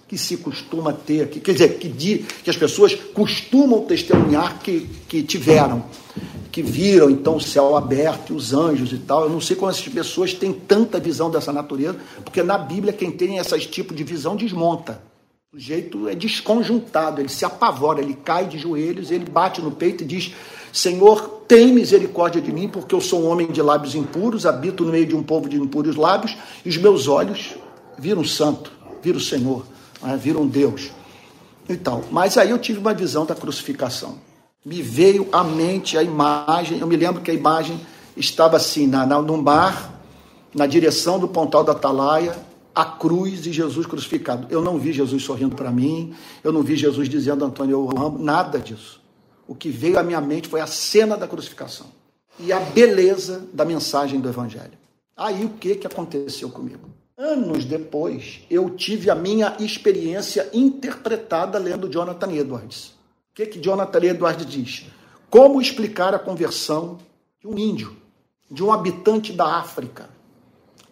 [0.07, 5.23] que se costuma ter, que, quer dizer, que, que as pessoas costumam testemunhar que, que
[5.23, 5.83] tiveram,
[6.51, 9.23] que viram então o céu aberto e os anjos e tal.
[9.23, 13.11] Eu não sei como essas pessoas têm tanta visão dessa natureza, porque na Bíblia quem
[13.11, 15.01] tem esse tipo de visão desmonta.
[15.55, 20.03] O jeito é desconjuntado, ele se apavora, ele cai de joelhos, ele bate no peito
[20.03, 20.33] e diz:
[20.73, 24.91] Senhor, tem misericórdia de mim, porque eu sou um homem de lábios impuros, habito no
[24.91, 27.55] meio de um povo de impuros lábios, e os meus olhos
[27.97, 28.69] viram santo,
[29.01, 29.65] viram Senhor,
[30.03, 30.91] né, viram Deus.
[31.69, 34.17] Então, mas aí eu tive uma visão da crucificação.
[34.65, 37.79] Me veio à mente a imagem, eu me lembro que a imagem
[38.17, 40.01] estava assim, na, na, no mar,
[40.53, 42.35] na direção do pontal da Atalaia,
[42.75, 44.47] a cruz e Jesus crucificado.
[44.51, 48.19] Eu não vi Jesus sorrindo para mim, eu não vi Jesus dizendo, Antônio, eu amo,
[48.19, 49.01] nada disso.
[49.47, 51.87] O que veio à minha mente foi a cena da crucificação
[52.37, 54.73] e a beleza da mensagem do Evangelho.
[55.15, 56.89] Aí o que, que aconteceu comigo?
[57.17, 62.87] Anos depois, eu tive a minha experiência interpretada lendo Jonathan Edwards.
[63.31, 64.85] O que, que Jonathan Edwards diz?
[65.29, 66.97] Como explicar a conversão
[67.39, 67.95] de um índio,
[68.51, 70.09] de um habitante da África,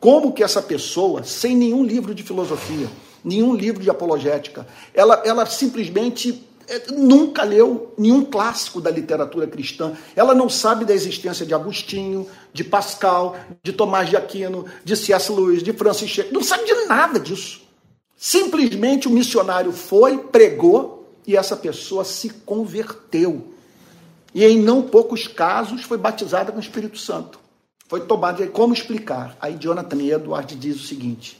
[0.03, 2.89] como que essa pessoa, sem nenhum livro de filosofia,
[3.23, 9.93] nenhum livro de apologética, ela, ela simplesmente é, nunca leu nenhum clássico da literatura cristã.
[10.13, 15.31] Ela não sabe da existência de Agostinho, de Pascal, de Tomás de Aquino, de C.S.
[15.31, 16.33] Lewis, de Francis Schaeffer.
[16.33, 17.61] Não sabe de nada disso.
[18.17, 23.53] Simplesmente o missionário foi, pregou e essa pessoa se converteu.
[24.35, 27.42] E em não poucos casos foi batizada com o Espírito Santo.
[27.93, 28.47] Foi tomada.
[28.47, 29.37] Como explicar?
[29.39, 31.39] Aí Jonathan Edwards diz o seguinte: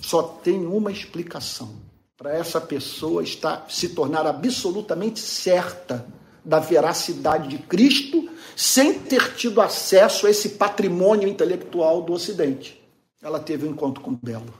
[0.00, 1.74] só tem uma explicação
[2.16, 6.06] para essa pessoa estar se tornar absolutamente certa
[6.42, 8.26] da veracidade de Cristo
[8.56, 12.82] sem ter tido acesso a esse patrimônio intelectual do Ocidente.
[13.22, 14.54] Ela teve um encontro com Belo.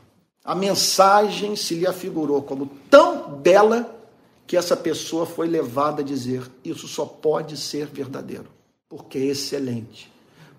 [0.45, 3.99] A mensagem se lhe afigurou como tão bela
[4.47, 8.51] que essa pessoa foi levada a dizer: Isso só pode ser verdadeiro,
[8.87, 10.12] porque é excelente,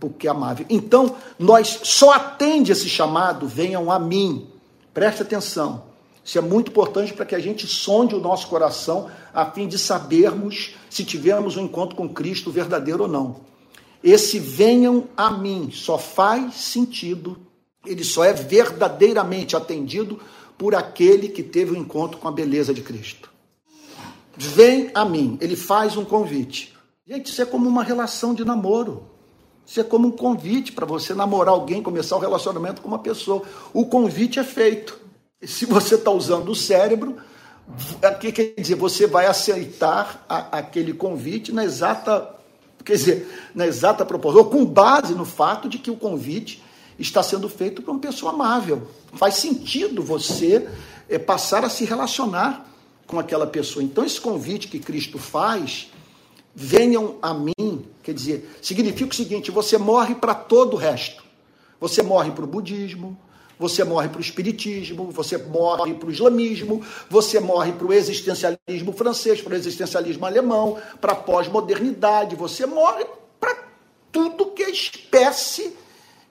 [0.03, 0.65] porque amável.
[0.69, 4.49] Então, nós só atende esse chamado: venham a mim.
[4.93, 5.85] Preste atenção.
[6.21, 9.77] Isso é muito importante para que a gente sonde o nosso coração a fim de
[9.77, 13.37] sabermos se tivermos um encontro com Cristo verdadeiro ou não.
[14.03, 17.37] Esse venham a mim só faz sentido,
[17.85, 20.19] ele só é verdadeiramente atendido
[20.57, 23.29] por aquele que teve o um encontro com a beleza de Cristo.
[24.35, 26.73] Vem a mim, ele faz um convite.
[27.07, 29.12] Gente, isso é como uma relação de namoro.
[29.65, 33.43] Isso é como um convite para você namorar alguém, começar um relacionamento com uma pessoa.
[33.73, 34.99] O convite é feito.
[35.41, 37.17] Se você está usando o cérebro,
[38.19, 42.35] que quer dizer, você vai aceitar a, aquele convite na exata,
[42.83, 46.61] quer dizer, na exata proporção, com base no fato de que o convite
[46.99, 48.87] está sendo feito para uma pessoa amável.
[49.13, 50.67] Faz sentido você
[51.09, 52.67] é, passar a se relacionar
[53.07, 53.83] com aquela pessoa.
[53.83, 55.91] Então, esse convite que Cristo faz,
[56.55, 61.23] venham a mim, quer dizer, significa o seguinte: você morre para todo o resto.
[61.79, 63.17] Você morre para o budismo,
[63.59, 68.93] você morre para o espiritismo, você morre para o islamismo, você morre para o existencialismo
[68.93, 73.05] francês, para o existencialismo alemão, para a pós-modernidade, você morre
[73.39, 73.55] para
[74.11, 75.75] tudo que é espécie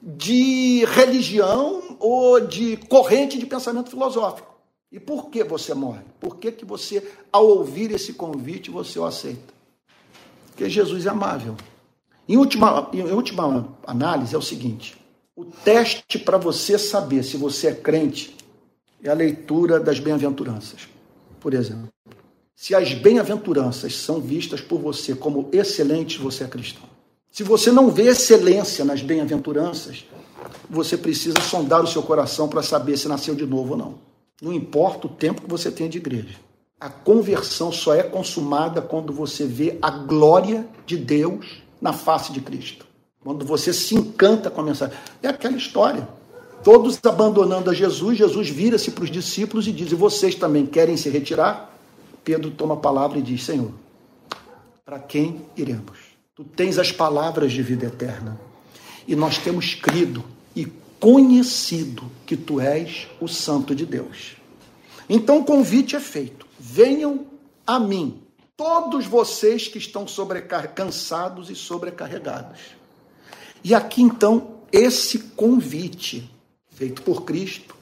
[0.00, 4.52] de religião ou de corrente de pensamento filosófico.
[4.90, 6.02] E por que você morre?
[6.20, 9.54] Por que, que você, ao ouvir esse convite, você o aceita?
[10.52, 11.56] Porque Jesus é amável.
[12.28, 14.96] Em última, em última análise, é o seguinte:
[15.34, 18.36] o teste para você saber se você é crente
[19.02, 20.88] é a leitura das bem-aventuranças.
[21.40, 21.88] Por exemplo,
[22.54, 26.84] se as bem-aventuranças são vistas por você como excelentes, você é cristão.
[27.30, 30.04] Se você não vê excelência nas bem-aventuranças,
[30.68, 33.94] você precisa sondar o seu coração para saber se nasceu de novo ou não.
[34.40, 36.36] Não importa o tempo que você tenha de igreja.
[36.82, 42.40] A conversão só é consumada quando você vê a glória de Deus na face de
[42.40, 42.84] Cristo.
[43.20, 44.98] Quando você se encanta com a mensagem.
[45.22, 46.08] É aquela história.
[46.64, 50.96] Todos abandonando a Jesus, Jesus vira-se para os discípulos e diz: E vocês também querem
[50.96, 51.72] se retirar?
[52.24, 53.70] Pedro toma a palavra e diz: Senhor,
[54.84, 55.98] para quem iremos?
[56.34, 58.40] Tu tens as palavras de vida eterna.
[59.06, 60.24] E nós temos crido
[60.56, 60.66] e
[60.98, 64.41] conhecido que tu és o Santo de Deus.
[65.08, 67.26] Então o convite é feito: venham
[67.66, 68.22] a mim,
[68.56, 70.06] todos vocês que estão
[70.74, 72.60] cansados e sobrecarregados.
[73.64, 76.30] E aqui então, esse convite
[76.70, 77.76] feito por Cristo,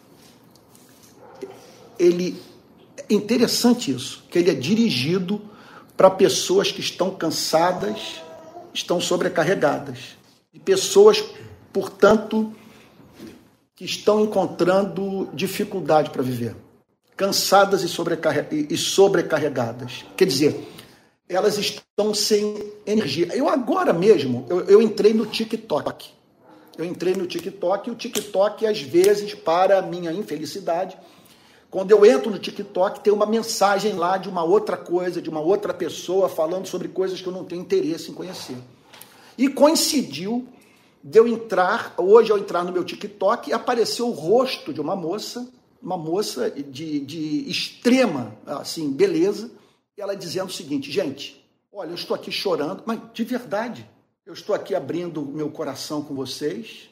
[1.98, 2.40] ele
[2.96, 5.40] é interessante isso, que ele é dirigido
[5.96, 8.22] para pessoas que estão cansadas,
[8.72, 10.16] estão sobrecarregadas,
[10.52, 11.22] e pessoas,
[11.72, 12.54] portanto,
[13.76, 16.56] que estão encontrando dificuldade para viver,
[17.20, 20.06] cansadas e sobrecarregadas.
[20.16, 20.66] Quer dizer,
[21.28, 23.28] elas estão sem energia.
[23.34, 26.08] Eu agora mesmo, eu, eu entrei no TikTok.
[26.78, 30.96] Eu entrei no TikTok e o TikTok, às vezes, para minha infelicidade,
[31.70, 35.40] quando eu entro no TikTok, tem uma mensagem lá de uma outra coisa, de uma
[35.40, 38.56] outra pessoa, falando sobre coisas que eu não tenho interesse em conhecer.
[39.36, 40.48] E coincidiu
[41.04, 45.46] de eu entrar, hoje eu entrar no meu TikTok apareceu o rosto de uma moça,
[45.82, 49.50] uma moça de, de extrema assim, beleza,
[49.96, 53.88] ela dizendo o seguinte, gente, olha, eu estou aqui chorando, mas de verdade,
[54.24, 56.88] eu estou aqui abrindo meu coração com vocês.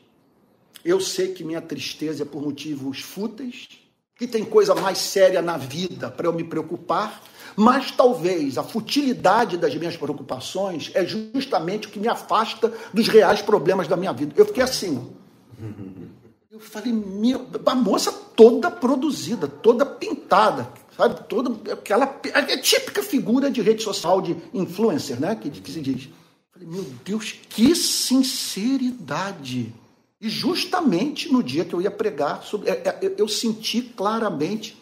[0.84, 3.68] Eu sei que minha tristeza é por motivos fúteis,
[4.16, 7.22] que tem coisa mais séria na vida para eu me preocupar,
[7.56, 13.42] mas talvez a futilidade das minhas preocupações é justamente o que me afasta dos reais
[13.42, 14.34] problemas da minha vida.
[14.36, 15.12] Eu fiquei assim.
[16.58, 21.22] Eu falei, meu, a moça toda produzida, toda pintada, sabe?
[21.28, 25.36] Toda aquela é típica figura de rede social, de influencer, né?
[25.36, 26.08] Que, que se diz.
[26.52, 29.72] Falei, meu Deus, que sinceridade!
[30.20, 34.76] E justamente no dia que eu ia pregar, sobre, é, é, eu senti claramente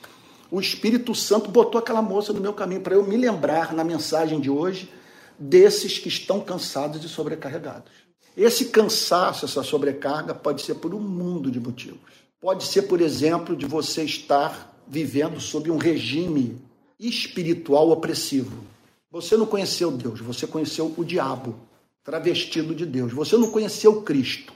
[0.51, 4.41] o Espírito Santo botou aquela moça no meu caminho para eu me lembrar na mensagem
[4.41, 4.91] de hoje
[5.39, 8.06] desses que estão cansados e sobrecarregados.
[8.37, 11.99] Esse cansaço, essa sobrecarga, pode ser por um mundo de motivos.
[12.40, 16.61] Pode ser, por exemplo, de você estar vivendo sob um regime
[17.01, 18.64] espiritual opressivo.
[19.11, 21.57] Você não conheceu Deus, você conheceu o diabo,
[22.05, 23.12] travestido de Deus.
[23.12, 24.53] Você não conheceu Cristo.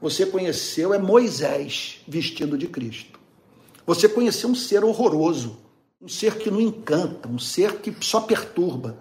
[0.00, 3.18] Você conheceu é Moisés vestido de Cristo.
[3.86, 5.58] Você conheceu um ser horroroso,
[6.00, 8.98] um ser que não encanta, um ser que só perturba,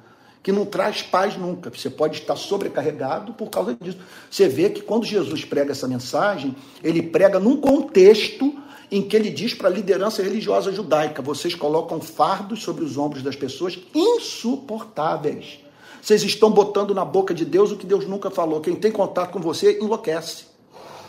[0.47, 1.69] que não traz paz nunca.
[1.69, 3.97] Você pode estar sobrecarregado por causa disso.
[4.31, 8.55] Você vê que quando Jesus prega essa mensagem, ele prega num contexto
[8.89, 13.21] em que ele diz para a liderança religiosa judaica: vocês colocam fardos sobre os ombros
[13.21, 15.59] das pessoas insuportáveis.
[16.01, 18.61] Vocês estão botando na boca de Deus o que Deus nunca falou.
[18.61, 20.45] Quem tem contato com você enlouquece.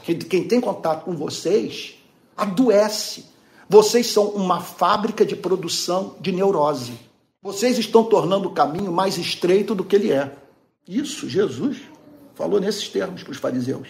[0.03, 1.94] Quem tem contato com vocês
[2.37, 3.27] adoece.
[3.68, 7.07] Vocês são uma fábrica de produção de neurose.
[7.40, 10.33] Vocês estão tornando o caminho mais estreito do que ele é.
[10.87, 11.79] Isso, Jesus
[12.35, 13.88] falou nesses termos para os fariseus.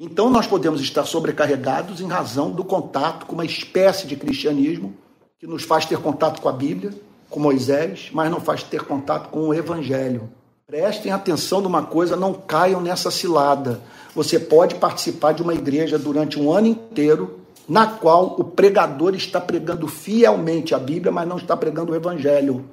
[0.00, 4.94] Então nós podemos estar sobrecarregados em razão do contato com uma espécie de cristianismo
[5.38, 6.92] que nos faz ter contato com a Bíblia,
[7.28, 10.30] com Moisés, mas não faz ter contato com o Evangelho.
[10.66, 13.80] Prestem atenção numa coisa, não caiam nessa cilada.
[14.14, 19.40] Você pode participar de uma igreja durante um ano inteiro, na qual o pregador está
[19.40, 22.64] pregando fielmente a Bíblia, mas não está pregando o Evangelho.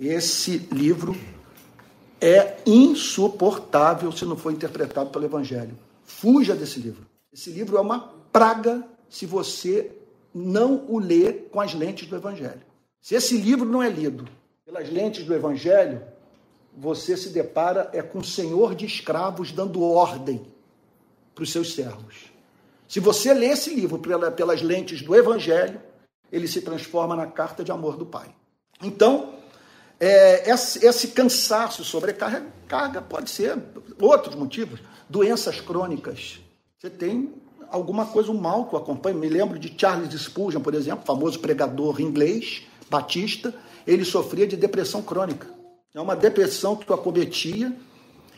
[0.00, 1.14] Esse livro
[2.18, 5.78] é insuportável se não for interpretado pelo Evangelho.
[6.02, 7.06] Fuja desse livro.
[7.30, 9.92] Esse livro é uma praga se você
[10.34, 12.62] não o lê com as lentes do Evangelho.
[12.98, 14.26] Se esse livro não é lido
[14.64, 16.00] pelas lentes do Evangelho,
[16.74, 20.40] você se depara é com o senhor de escravos dando ordem
[21.34, 22.32] para os seus servos.
[22.88, 25.78] Se você lê esse livro pelas lentes do Evangelho,
[26.32, 28.34] ele se transforma na carta de amor do Pai.
[28.82, 29.34] Então,
[30.00, 33.58] é, esse, esse cansaço, sobrecarga, pode ser
[34.00, 36.40] outros motivos doenças crônicas.
[36.78, 37.34] Você tem
[37.68, 39.16] alguma coisa, um mal que o acompanha.
[39.16, 43.54] Me lembro de Charles Spurgeon, por exemplo, famoso pregador inglês, batista.
[43.86, 45.48] Ele sofria de depressão crônica.
[45.94, 47.76] É uma depressão que o acometia.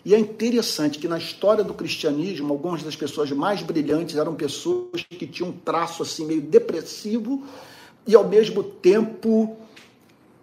[0.05, 5.05] E é interessante que na história do cristianismo, algumas das pessoas mais brilhantes eram pessoas
[5.09, 7.47] que tinham um traço assim meio depressivo
[8.05, 9.57] e ao mesmo tempo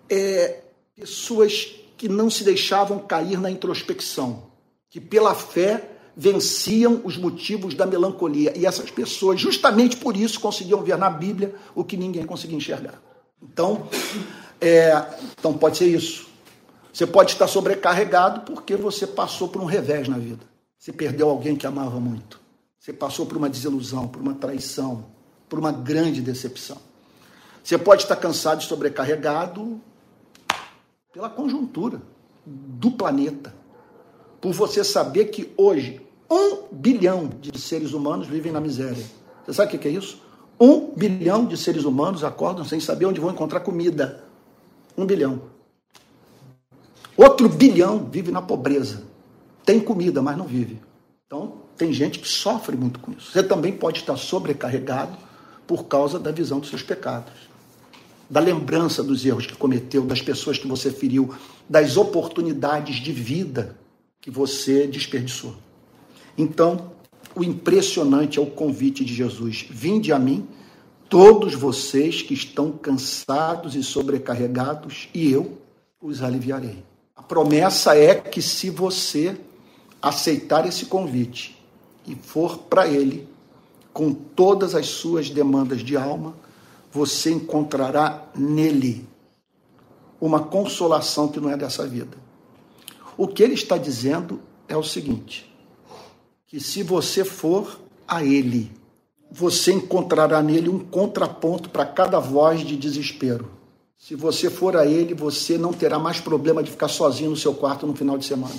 [0.10, 0.62] é,
[1.00, 4.44] pessoas que não se deixavam cair na introspecção,
[4.90, 8.54] que pela fé venciam os motivos da melancolia.
[8.58, 13.02] E essas pessoas, justamente por isso, conseguiam ver na Bíblia o que ninguém conseguia enxergar.
[13.42, 13.88] Então,
[14.60, 15.06] é,
[15.40, 16.28] então pode ser isso.
[16.92, 20.46] Você pode estar sobrecarregado porque você passou por um revés na vida.
[20.78, 22.40] Você perdeu alguém que amava muito.
[22.78, 25.06] Você passou por uma desilusão, por uma traição,
[25.48, 26.78] por uma grande decepção.
[27.64, 29.80] Você pode estar cansado e sobrecarregado
[31.12, 32.02] pela conjuntura
[32.45, 33.54] do planeta.
[34.39, 39.04] Por você saber que hoje um bilhão de seres humanos vivem na miséria.
[39.45, 40.22] Você sabe o que é isso?
[40.60, 44.24] Um bilhão de seres humanos acordam sem saber onde vão encontrar comida.
[44.98, 45.41] Um bilhão.
[47.17, 49.04] Outro bilhão vive na pobreza.
[49.65, 50.80] Tem comida, mas não vive.
[51.26, 53.32] Então, tem gente que sofre muito com isso.
[53.32, 55.17] Você também pode estar sobrecarregado
[55.65, 57.49] por causa da visão dos seus pecados,
[58.30, 61.34] da lembrança dos erros que cometeu, das pessoas que você feriu,
[61.68, 63.78] das oportunidades de vida
[64.22, 65.56] que você desperdiçou.
[66.38, 66.92] Então,
[67.36, 70.48] o impressionante é o convite de Jesus: Vinde a mim,
[71.10, 75.58] todos vocês que estão cansados e sobrecarregados, e eu
[76.02, 76.84] os aliviarei.
[77.15, 79.38] A promessa é que se você
[80.02, 81.58] aceitar esse convite
[82.08, 83.28] e for para ele
[83.92, 86.36] com todas as suas demandas de alma,
[86.91, 89.08] você encontrará nele
[90.19, 92.17] uma consolação que não é dessa vida.
[93.17, 95.54] O que ele está dizendo é o seguinte:
[96.47, 98.71] que se você for a Ele,
[99.32, 103.52] você encontrará nele um contraponto para cada voz de desespero.
[103.97, 107.54] Se você for a Ele, você não terá mais problema de ficar sozinho no seu
[107.54, 108.56] quarto no final de semana.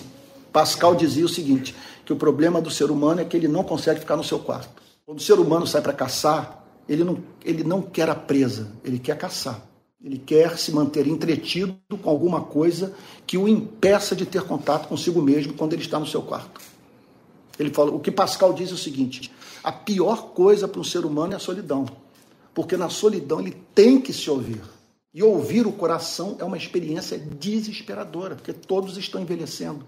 [0.53, 4.01] Pascal dizia o seguinte: que o problema do ser humano é que ele não consegue
[4.01, 4.71] ficar no seu quarto.
[5.07, 6.60] Quando o ser humano sai para caçar,
[6.91, 9.65] ele não, ele não quer a presa, ele quer caçar.
[10.03, 12.93] Ele quer se manter entretido com alguma coisa
[13.27, 16.61] que o impeça de ter contato consigo mesmo quando ele está no seu quarto.
[17.59, 19.31] Ele fala, o que Pascal diz é o seguinte:
[19.63, 21.87] a pior coisa para um ser humano é a solidão.
[22.53, 24.63] Porque na solidão ele tem que se ouvir.
[25.15, 29.85] E ouvir o coração é uma experiência desesperadora, porque todos estão envelhecendo,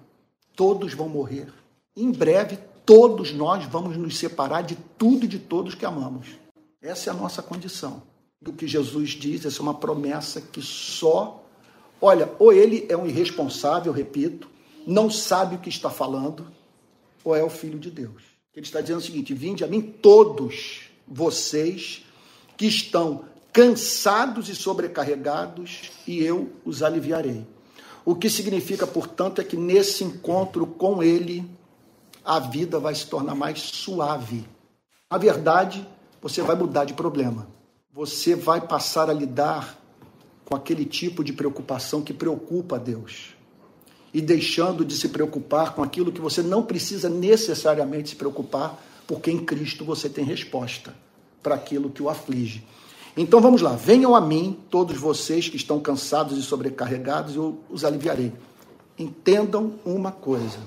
[0.54, 1.52] todos vão morrer.
[1.96, 6.41] Em breve, todos nós vamos nos separar de tudo e de todos que amamos.
[6.82, 8.02] Essa é a nossa condição.
[8.44, 11.44] O que Jesus diz, essa é uma promessa que só.
[12.00, 14.50] Olha, ou ele é um irresponsável, repito,
[14.84, 16.48] não sabe o que está falando,
[17.22, 18.22] ou é o Filho de Deus.
[18.52, 22.04] Ele está dizendo o seguinte: vinde a mim todos vocês
[22.56, 27.46] que estão cansados e sobrecarregados, e eu os aliviarei.
[28.04, 31.48] O que significa, portanto, é que nesse encontro com Ele,
[32.24, 34.44] a vida vai se tornar mais suave.
[35.08, 35.86] Na verdade,
[36.22, 37.48] você vai mudar de problema.
[37.92, 39.76] Você vai passar a lidar
[40.44, 43.34] com aquele tipo de preocupação que preocupa a Deus.
[44.14, 49.30] E deixando de se preocupar com aquilo que você não precisa necessariamente se preocupar, porque
[49.30, 50.94] em Cristo você tem resposta
[51.42, 52.64] para aquilo que o aflige.
[53.16, 57.84] Então vamos lá, venham a mim, todos vocês que estão cansados e sobrecarregados, eu os
[57.84, 58.32] aliviarei.
[58.98, 60.58] Entendam uma coisa.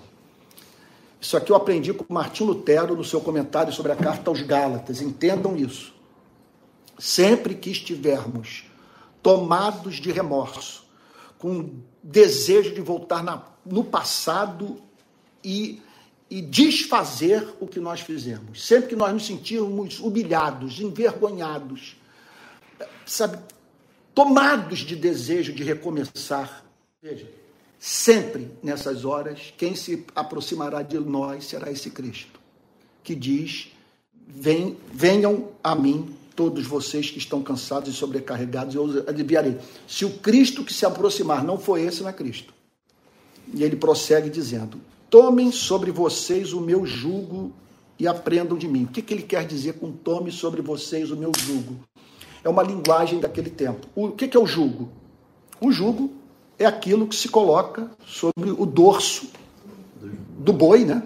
[1.25, 5.01] Isso aqui eu aprendi com Martim Lutero no seu comentário sobre a carta aos Gálatas.
[5.01, 5.91] Entendam isso.
[6.99, 8.65] Sempre que estivermos
[9.23, 10.85] tomados de remorso,
[11.39, 14.79] com desejo de voltar na, no passado
[15.43, 15.81] e,
[16.29, 21.97] e desfazer o que nós fizemos, sempre que nós nos sentirmos humilhados, envergonhados,
[23.03, 23.39] sabe,
[24.13, 26.63] tomados de desejo de recomeçar.
[27.01, 27.27] Veja,
[27.79, 32.39] sempre nessas horas, quem se aproximará de nós será esse Cristo,
[33.03, 33.71] que diz:
[34.93, 39.57] venham a mim todos vocês que estão cansados e sobrecarregados, eu os aliviarei.
[39.87, 42.53] Se o Cristo que se aproximar não for esse, não é Cristo.
[43.53, 47.53] E ele prossegue dizendo: Tomem sobre vocês o meu jugo
[47.97, 48.83] e aprendam de mim.
[48.83, 51.79] O que, que ele quer dizer com tome sobre vocês o meu jugo?
[52.45, 53.87] é uma linguagem daquele tempo.
[53.95, 54.89] O que é o jugo?
[55.59, 56.13] O jugo
[56.57, 59.27] é aquilo que se coloca sobre o dorso
[60.37, 61.03] do boi, né?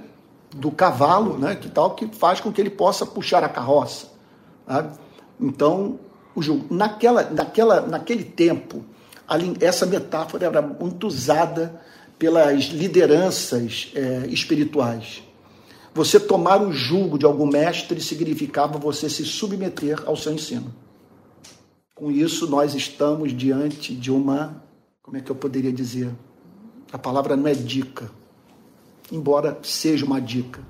[0.52, 1.56] do cavalo, né?
[1.56, 4.08] que tal, que faz com que ele possa puxar a carroça.
[4.68, 4.98] Sabe?
[5.40, 6.00] Então,
[6.36, 6.74] o jugo.
[6.74, 8.84] Naquela, naquela, naquele tempo,
[9.60, 11.82] essa metáfora era muito usada
[12.18, 15.24] pelas lideranças é, espirituais.
[15.94, 20.74] Você tomar o jugo de algum mestre significava você se submeter ao seu ensino.
[21.96, 24.64] Com isso, nós estamos diante de uma,
[25.10, 26.08] como é que eu poderia dizer?
[26.92, 28.12] A palavra não é dica,
[29.12, 30.62] embora seja uma dica.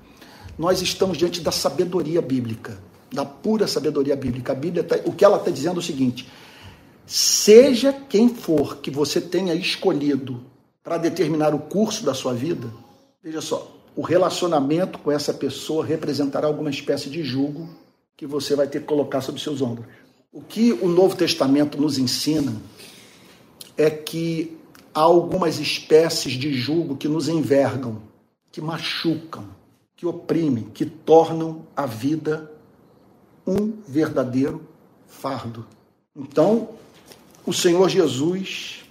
[0.57, 2.81] Nós estamos diante da sabedoria bíblica,
[3.11, 4.53] da pura sabedoria bíblica.
[4.53, 6.25] A Bíblia, tá, o que ela está dizendo é o seguinte:
[7.05, 10.39] seja quem for que você tenha escolhido
[10.81, 12.71] para determinar o curso da sua vida,
[13.21, 17.67] veja só, o relacionamento com essa pessoa representará alguma espécie de jugo
[18.15, 19.85] que você vai ter que colocar sobre seus ombros.
[20.31, 22.55] O que o Novo Testamento nos ensina
[23.79, 24.57] é que
[24.93, 28.01] há algumas espécies de jugo que nos envergam,
[28.51, 29.45] que machucam,
[29.95, 32.51] que oprimem, que tornam a vida
[33.47, 34.67] um verdadeiro
[35.07, 35.65] fardo.
[36.13, 36.71] Então,
[37.45, 38.83] o Senhor Jesus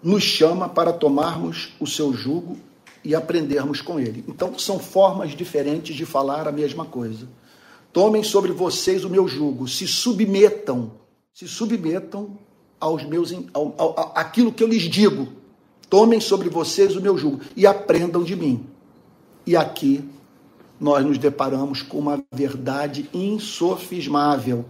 [0.00, 2.56] nos chama para tomarmos o seu jugo
[3.02, 4.24] e aprendermos com ele.
[4.28, 7.26] Então, são formas diferentes de falar a mesma coisa.
[7.92, 10.92] Tomem sobre vocês o meu jugo, se submetam,
[11.34, 12.38] se submetam
[12.82, 15.28] aos meus ao, ao, aquilo que eu lhes digo.
[15.88, 18.66] Tomem sobre vocês o meu jugo e aprendam de mim.
[19.46, 20.04] E aqui
[20.80, 24.64] nós nos deparamos com uma verdade insofismável.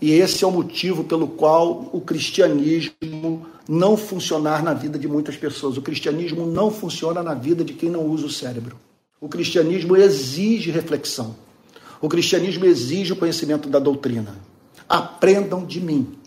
[0.00, 5.36] E esse é o motivo pelo qual o cristianismo não funcionar na vida de muitas
[5.36, 5.76] pessoas.
[5.76, 8.76] O cristianismo não funciona na vida de quem não usa o cérebro.
[9.20, 11.34] O cristianismo exige reflexão.
[12.00, 14.36] O cristianismo exige o conhecimento da doutrina.
[14.88, 16.19] Aprendam de mim.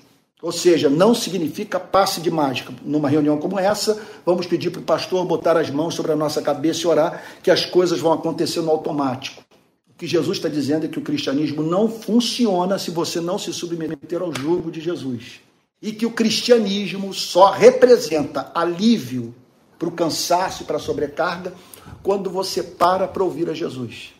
[0.43, 2.73] Ou seja, não significa passe de mágica.
[2.83, 6.41] Numa reunião como essa, vamos pedir para o pastor botar as mãos sobre a nossa
[6.41, 9.41] cabeça e orar que as coisas vão acontecer no automático.
[9.89, 13.53] O que Jesus está dizendo é que o cristianismo não funciona se você não se
[13.53, 15.39] submeter ao jugo de Jesus.
[15.81, 19.33] E que o cristianismo só representa alívio
[19.79, 21.53] para o cansaço e para a sobrecarga
[22.01, 24.13] quando você para para ouvir a Jesus.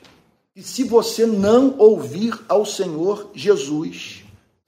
[0.56, 4.23] E se você não ouvir ao Senhor Jesus,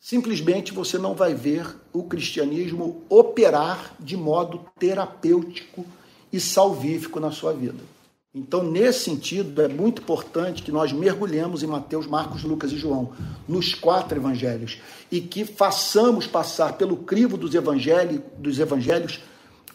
[0.06, 5.84] simplesmente você não vai ver o cristianismo operar de modo terapêutico
[6.32, 7.80] e salvífico na sua vida.
[8.32, 13.14] Então, nesse sentido, é muito importante que nós mergulhemos em Mateus, Marcos, Lucas e João,
[13.48, 14.78] nos quatro evangelhos,
[15.12, 19.22] e que façamos passar pelo crivo dos evangelhos, dos evangelhos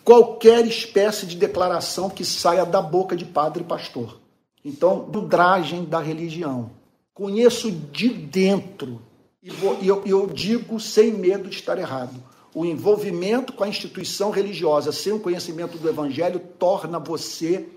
[0.04, 4.20] qualquer espécie de declaração que saia da boca de padre e pastor.
[4.64, 6.70] Então, budragem da religião.
[7.12, 9.02] Conheço de dentro,
[9.42, 12.22] e eu, eu digo sem medo de estar errado.
[12.54, 17.68] O envolvimento com a instituição religiosa sem o conhecimento do evangelho torna você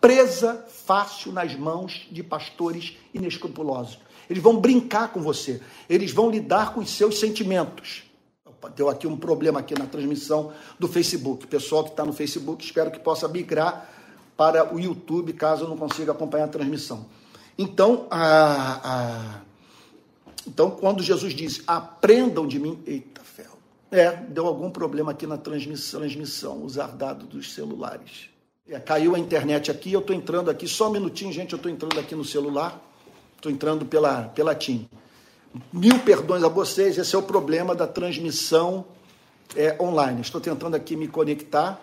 [0.00, 3.98] presa fácil nas mãos de pastores inescrupulosos.
[4.28, 8.04] Eles vão brincar com você, eles vão lidar com os seus sentimentos.
[8.76, 11.46] Deu aqui um problema aqui na transmissão do Facebook.
[11.46, 13.88] Pessoal que está no Facebook, espero que possa migrar
[14.36, 17.06] para o YouTube, caso eu não consiga acompanhar a transmissão.
[17.58, 19.40] Então, a, a,
[20.46, 23.52] Então, quando Jesus diz, aprendam de mim, eita fel,
[23.90, 28.30] é, deu algum problema aqui na transmissão, transmissão usar dados dos celulares.
[28.68, 31.70] É, caiu a internet aqui, eu estou entrando aqui, só um minutinho, gente, eu estou
[31.70, 32.80] entrando aqui no celular,
[33.36, 34.88] estou entrando pela, pela TIM.
[35.72, 38.84] Mil perdões a vocês, esse é o problema da transmissão
[39.56, 40.20] é, online.
[40.22, 41.80] Estou tentando aqui me conectar.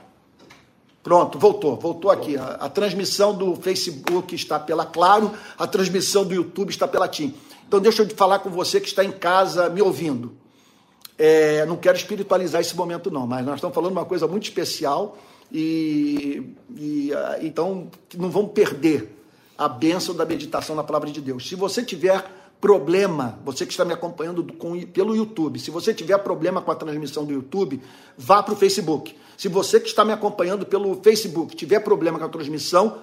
[1.03, 2.37] Pronto, voltou, voltou aqui.
[2.37, 7.33] A, a, transmissão do Facebook está pela Claro, a transmissão do YouTube está pela TIM.
[7.67, 10.33] Então deixa eu falar com você que está em casa me ouvindo.
[11.17, 15.17] É, não quero espiritualizar esse momento não, mas nós estamos falando uma coisa muito especial
[15.51, 17.87] e, e então
[18.17, 19.15] não vamos perder
[19.57, 21.47] a bênção da meditação na palavra de Deus.
[21.47, 22.23] Se você tiver
[22.61, 26.75] problema, você que está me acompanhando com, pelo YouTube, se você tiver problema com a
[26.75, 27.81] transmissão do YouTube,
[28.17, 29.15] vá para o Facebook.
[29.37, 32.97] Se você que está me acompanhando pelo Facebook tiver problema com a transmissão,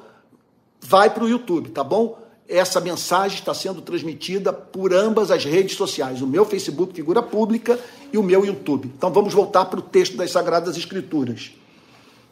[0.81, 2.19] vai para o YouTube, tá bom?
[2.49, 7.79] Essa mensagem está sendo transmitida por ambas as redes sociais, o meu Facebook, figura pública,
[8.13, 8.91] e o meu YouTube.
[8.97, 11.53] Então vamos voltar para o texto das Sagradas Escrituras.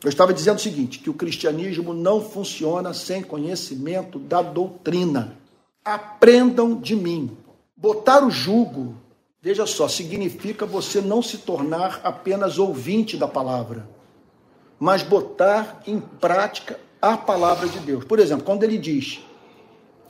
[0.02, 5.36] Eu estava dizendo o seguinte: que o cristianismo não funciona sem conhecimento da doutrina.
[5.84, 7.36] Aprendam de mim.
[7.76, 8.96] Botar o jugo,
[9.42, 13.86] veja só, significa você não se tornar apenas ouvinte da palavra,
[14.78, 18.04] mas botar em prática a palavra de Deus.
[18.04, 19.20] Por exemplo, quando ele diz: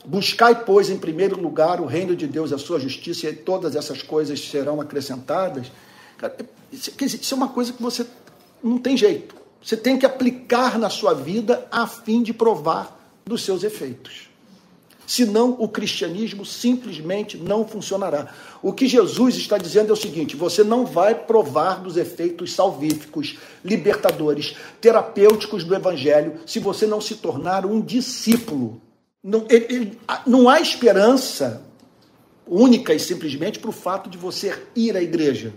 [0.05, 4.01] Buscai, pois, em primeiro lugar o reino de Deus, a sua justiça, e todas essas
[4.01, 5.71] coisas serão acrescentadas.
[6.71, 8.05] Isso é uma coisa que você
[8.63, 9.35] não tem jeito.
[9.61, 14.29] Você tem que aplicar na sua vida a fim de provar dos seus efeitos.
[15.07, 18.33] Senão, o cristianismo simplesmente não funcionará.
[18.61, 23.37] O que Jesus está dizendo é o seguinte: você não vai provar dos efeitos salvíficos,
[23.63, 28.81] libertadores, terapêuticos do evangelho se você não se tornar um discípulo.
[29.23, 31.63] Não, ele, ele, não há esperança
[32.47, 35.53] única e simplesmente para o fato de você ir à igreja,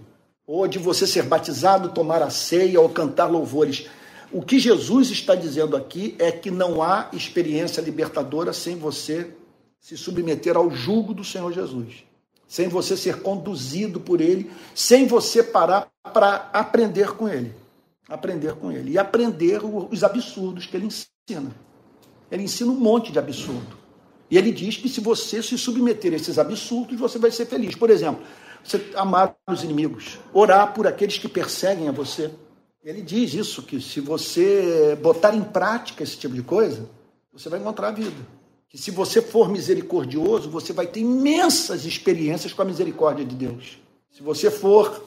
[0.47, 3.87] ou de você ser batizado, tomar a ceia ou cantar louvores.
[4.33, 9.31] O que Jesus está dizendo aqui é que não há experiência libertadora sem você
[9.81, 12.05] se submeter ao jugo do Senhor Jesus,
[12.47, 17.55] sem você ser conduzido por Ele, sem você parar para aprender com Ele.
[18.09, 18.93] Aprender com Ele.
[18.93, 21.55] E aprender os absurdos que Ele ensina.
[22.31, 23.77] Ele ensina um monte de absurdo.
[24.31, 27.75] E ele diz que se você se submeter a esses absurdos, você vai ser feliz.
[27.75, 28.23] Por exemplo,
[28.63, 32.31] você amar os inimigos, orar por aqueles que perseguem a você
[32.89, 36.89] ele diz isso, que se você botar em prática esse tipo de coisa,
[37.31, 38.17] você vai encontrar a vida.
[38.69, 43.79] Que se você for misericordioso, você vai ter imensas experiências com a misericórdia de Deus.
[44.13, 45.05] Se você for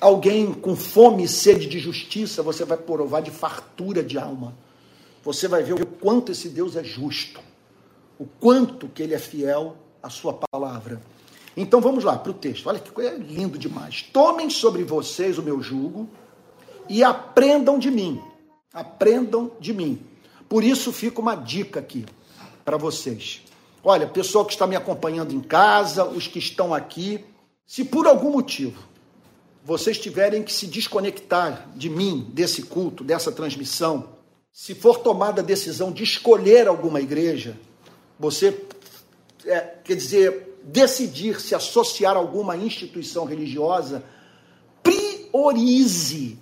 [0.00, 4.56] alguém com fome e sede de justiça, você vai provar de fartura de alma.
[5.24, 7.40] Você vai ver o quanto esse Deus é justo,
[8.16, 11.02] o quanto que ele é fiel à sua palavra.
[11.56, 12.68] Então vamos lá para o texto.
[12.68, 14.02] Olha que coisa lindo demais.
[14.12, 16.08] Tomem sobre vocês o meu jugo
[16.88, 18.20] e aprendam de mim.
[18.72, 20.00] Aprendam de mim.
[20.48, 22.06] Por isso fica uma dica aqui
[22.64, 23.42] para vocês.
[23.84, 27.24] Olha, pessoal que está me acompanhando em casa, os que estão aqui,
[27.66, 28.92] se por algum motivo
[29.64, 34.08] vocês tiverem que se desconectar de mim, desse culto, dessa transmissão,
[34.52, 37.56] se for tomada a decisão de escolher alguma igreja,
[38.18, 38.60] você,
[39.46, 44.04] é, quer dizer, decidir se associar a alguma instituição religiosa,
[44.82, 46.38] priorize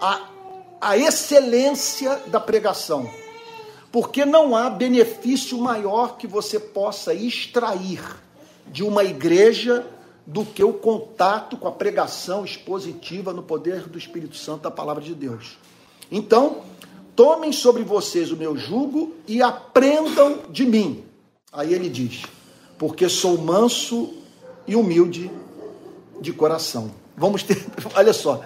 [0.00, 0.28] a,
[0.80, 3.08] a excelência da pregação.
[3.94, 8.02] Porque não há benefício maior que você possa extrair
[8.66, 9.86] de uma igreja
[10.26, 15.00] do que o contato com a pregação expositiva no poder do Espírito Santo da palavra
[15.00, 15.56] de Deus.
[16.10, 16.62] Então,
[17.14, 21.04] tomem sobre vocês o meu jugo e aprendam de mim.
[21.52, 22.24] Aí ele diz:
[22.76, 24.12] porque sou manso
[24.66, 25.30] e humilde
[26.20, 26.90] de coração.
[27.16, 27.64] Vamos ter,
[27.94, 28.42] olha só,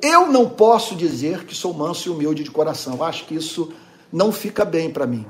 [0.00, 3.02] eu não posso dizer que sou manso e humilde de coração.
[3.02, 3.72] Acho que isso
[4.12, 5.26] não fica bem para mim.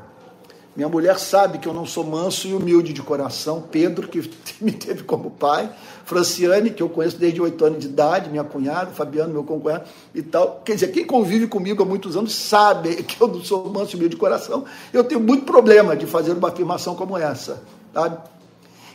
[0.79, 3.61] Minha mulher sabe que eu não sou manso e humilde de coração.
[3.61, 4.31] Pedro, que
[4.63, 5.69] me teve como pai.
[6.05, 8.31] Franciane, que eu conheço desde oito anos de idade.
[8.31, 8.93] Minha cunhada.
[8.93, 10.63] Fabiano, meu concunhado e tal.
[10.65, 13.97] Quer dizer, quem convive comigo há muitos anos sabe que eu não sou manso e
[13.97, 14.65] humilde de coração.
[14.93, 17.61] Eu tenho muito problema de fazer uma afirmação como essa.
[17.93, 18.19] Sabe?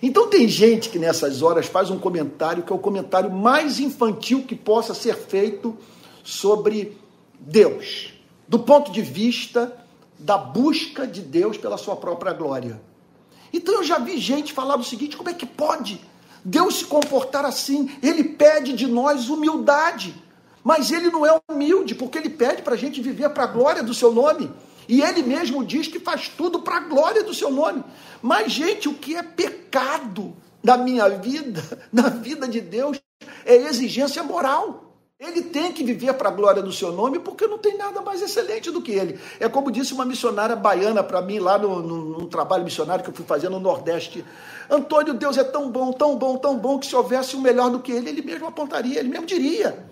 [0.01, 4.43] Então tem gente que nessas horas faz um comentário que é o comentário mais infantil
[4.43, 5.77] que possa ser feito
[6.23, 6.97] sobre
[7.39, 8.12] Deus,
[8.47, 9.75] do ponto de vista
[10.17, 12.81] da busca de Deus pela sua própria glória.
[13.51, 16.01] Então eu já vi gente falar o seguinte: como é que pode
[16.43, 17.89] Deus se comportar assim?
[18.01, 20.15] Ele pede de nós humildade,
[20.63, 23.83] mas ele não é humilde, porque ele pede para a gente viver para a glória
[23.83, 24.51] do seu nome.
[24.87, 27.83] E ele mesmo diz que faz tudo para a glória do seu nome.
[28.21, 32.99] Mas, gente, o que é pecado na minha vida, na vida de Deus,
[33.45, 34.92] é exigência moral.
[35.25, 38.21] Ele tem que viver para a glória do seu nome, porque não tem nada mais
[38.21, 39.17] excelente do que ele.
[39.39, 43.09] É como disse uma missionária baiana para mim, lá no, no, no, trabalho missionário que
[43.09, 44.25] eu fui fazer no Nordeste.
[44.69, 47.79] Antônio, Deus é tão bom, tão bom, tão bom, que se houvesse um melhor do
[47.79, 49.87] que ele, ele mesmo apontaria, ele mesmo diria.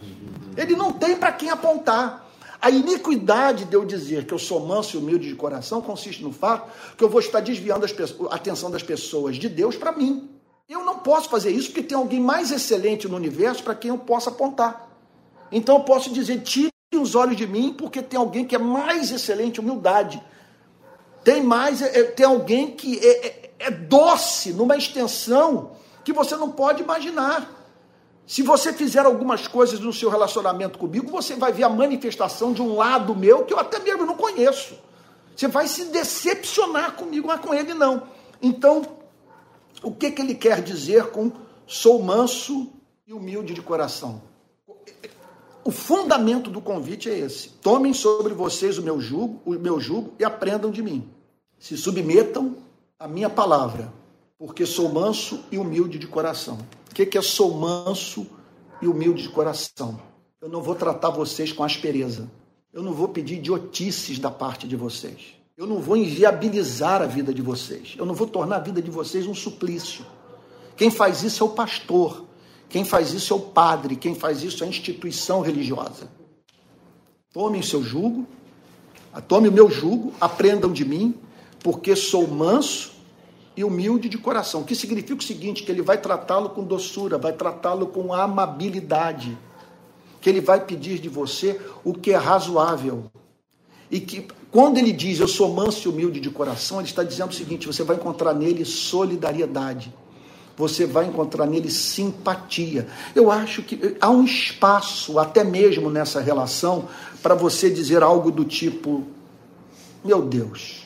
[0.58, 2.30] Ele não tem para quem apontar.
[2.62, 6.34] A iniquidade de eu dizer que eu sou manso e humilde de coração consiste no
[6.34, 10.30] fato que eu vou estar desviando a atenção das pessoas de Deus para mim.
[10.68, 13.98] Eu não posso fazer isso porque tem alguém mais excelente no universo para quem eu
[13.98, 14.91] possa apontar.
[15.52, 19.12] Então eu posso dizer: tire os olhos de mim, porque tem alguém que é mais
[19.12, 20.22] excelente, humildade.
[21.24, 25.72] Tem mais, é, é, tem alguém que é, é, é doce numa extensão
[26.04, 27.60] que você não pode imaginar.
[28.26, 32.62] Se você fizer algumas coisas no seu relacionamento comigo, você vai ver a manifestação de
[32.62, 34.76] um lado meu que eu até mesmo não conheço.
[35.36, 38.04] Você vai se decepcionar comigo, mas com ele não.
[38.42, 38.84] Então,
[39.84, 41.32] o que, que ele quer dizer com
[41.68, 42.72] sou manso
[43.06, 44.31] e humilde de coração?
[45.64, 50.14] O fundamento do convite é esse: tomem sobre vocês o meu jugo, o meu jugo
[50.20, 51.08] e aprendam de mim.
[51.60, 52.56] Se submetam
[53.00, 53.94] à minha palavra,
[54.38, 56.58] porque sou manso e humilde de coração.
[56.90, 58.28] O que é sou manso
[58.82, 60.00] e humilde de coração?
[60.42, 62.30] Eu não vou tratar vocês com aspereza.
[62.74, 65.36] Eu não vou pedir idiotices da parte de vocês.
[65.56, 67.96] Eu não vou inviabilizar a vida de vocês.
[67.98, 70.04] Eu não vou tornar a vida de vocês um suplício.
[70.76, 72.26] Quem faz isso é o pastor.
[72.72, 76.08] Quem faz isso é o padre, quem faz isso é a instituição religiosa.
[77.34, 78.26] Tomem o seu jugo,
[79.28, 81.14] tome o meu jugo, aprendam de mim,
[81.60, 82.94] porque sou manso
[83.58, 84.64] e humilde de coração.
[84.64, 89.38] Que significa o seguinte: que ele vai tratá-lo com doçura, vai tratá-lo com amabilidade,
[90.22, 93.12] que ele vai pedir de você o que é razoável.
[93.90, 97.32] E que quando ele diz eu sou manso e humilde de coração, ele está dizendo
[97.32, 99.94] o seguinte: você vai encontrar nele solidariedade
[100.58, 102.88] você vai encontrar nele simpatia.
[103.16, 106.88] Eu acho que há um espaço, até mesmo nessa relação,
[107.22, 109.04] para você dizer algo do tipo:
[110.04, 110.84] Meu Deus,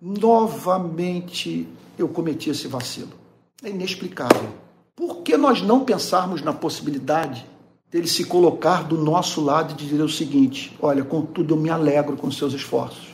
[0.00, 3.12] novamente eu cometi esse vacilo.
[3.62, 4.48] É inexplicável.
[4.94, 7.46] Por que nós não pensarmos na possibilidade
[7.90, 12.16] dele se colocar do nosso lado e dizer o seguinte: Olha, contudo, eu me alegro
[12.16, 13.08] com seus esforços.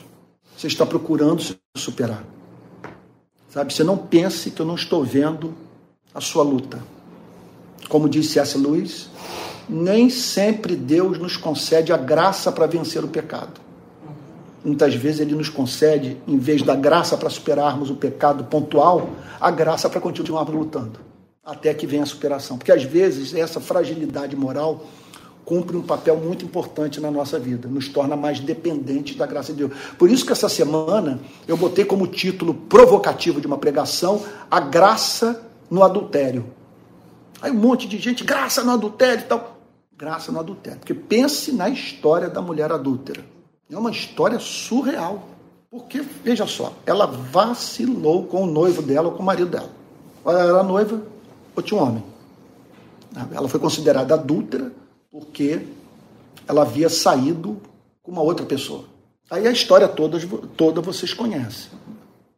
[0.55, 2.23] Você está procurando se superar.
[3.49, 5.53] Sabe, você não pense que eu não estou vendo
[6.15, 6.81] a sua luta.
[7.89, 8.57] Como disse S.
[8.57, 9.09] Lewis,
[9.67, 13.59] nem sempre Deus nos concede a graça para vencer o pecado.
[14.63, 19.09] Muitas vezes ele nos concede, em vez da graça para superarmos o pecado pontual,
[19.39, 20.99] a graça para continuarmos lutando,
[21.43, 22.57] até que venha a superação.
[22.57, 24.83] Porque às vezes essa fragilidade moral
[25.43, 29.59] cumpre um papel muito importante na nossa vida, nos torna mais dependentes da graça de
[29.59, 29.71] Deus.
[29.99, 35.45] Por isso que essa semana eu botei como título provocativo de uma pregação a graça
[35.69, 36.45] no adultério.
[37.41, 39.57] Aí um monte de gente, graça no adultério e tal.
[39.97, 40.79] Graça no adultério.
[40.79, 43.23] Porque pense na história da mulher adúltera.
[43.69, 45.29] É uma história surreal.
[45.69, 49.69] Porque, veja só, ela vacilou com o noivo dela ou com o marido dela.
[50.25, 51.01] Ela era noiva
[51.55, 52.03] ou tinha um homem.
[53.33, 54.71] Ela foi considerada adúltera
[55.11, 55.67] porque
[56.47, 57.61] ela havia saído
[58.01, 58.85] com uma outra pessoa.
[59.29, 60.19] Aí a história toda,
[60.55, 61.71] toda vocês conhecem.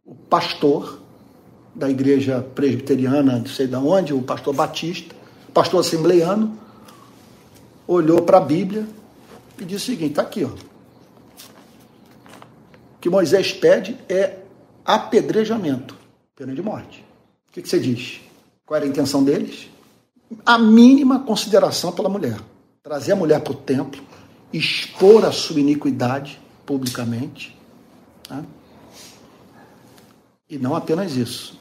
[0.06, 1.00] O pastor
[1.74, 5.15] da igreja presbiteriana, não sei de onde, o pastor Batista,
[5.53, 6.57] pastor assembleiano,
[7.88, 8.88] olhou para a Bíblia
[9.59, 10.49] e disse o seguinte: está aqui, ó.
[10.49, 10.57] O
[12.99, 14.39] que Moisés pede é
[14.84, 15.95] apedrejamento,
[16.36, 17.05] pena de morte.
[17.49, 18.20] O que, que você diz?
[18.65, 19.70] Qual era a intenção deles?
[20.45, 22.38] A mínima consideração pela mulher.
[22.84, 24.01] Trazer a mulher para o templo,
[24.51, 27.57] expor a sua iniquidade publicamente.
[28.28, 28.43] Tá?
[30.49, 31.57] E não apenas isso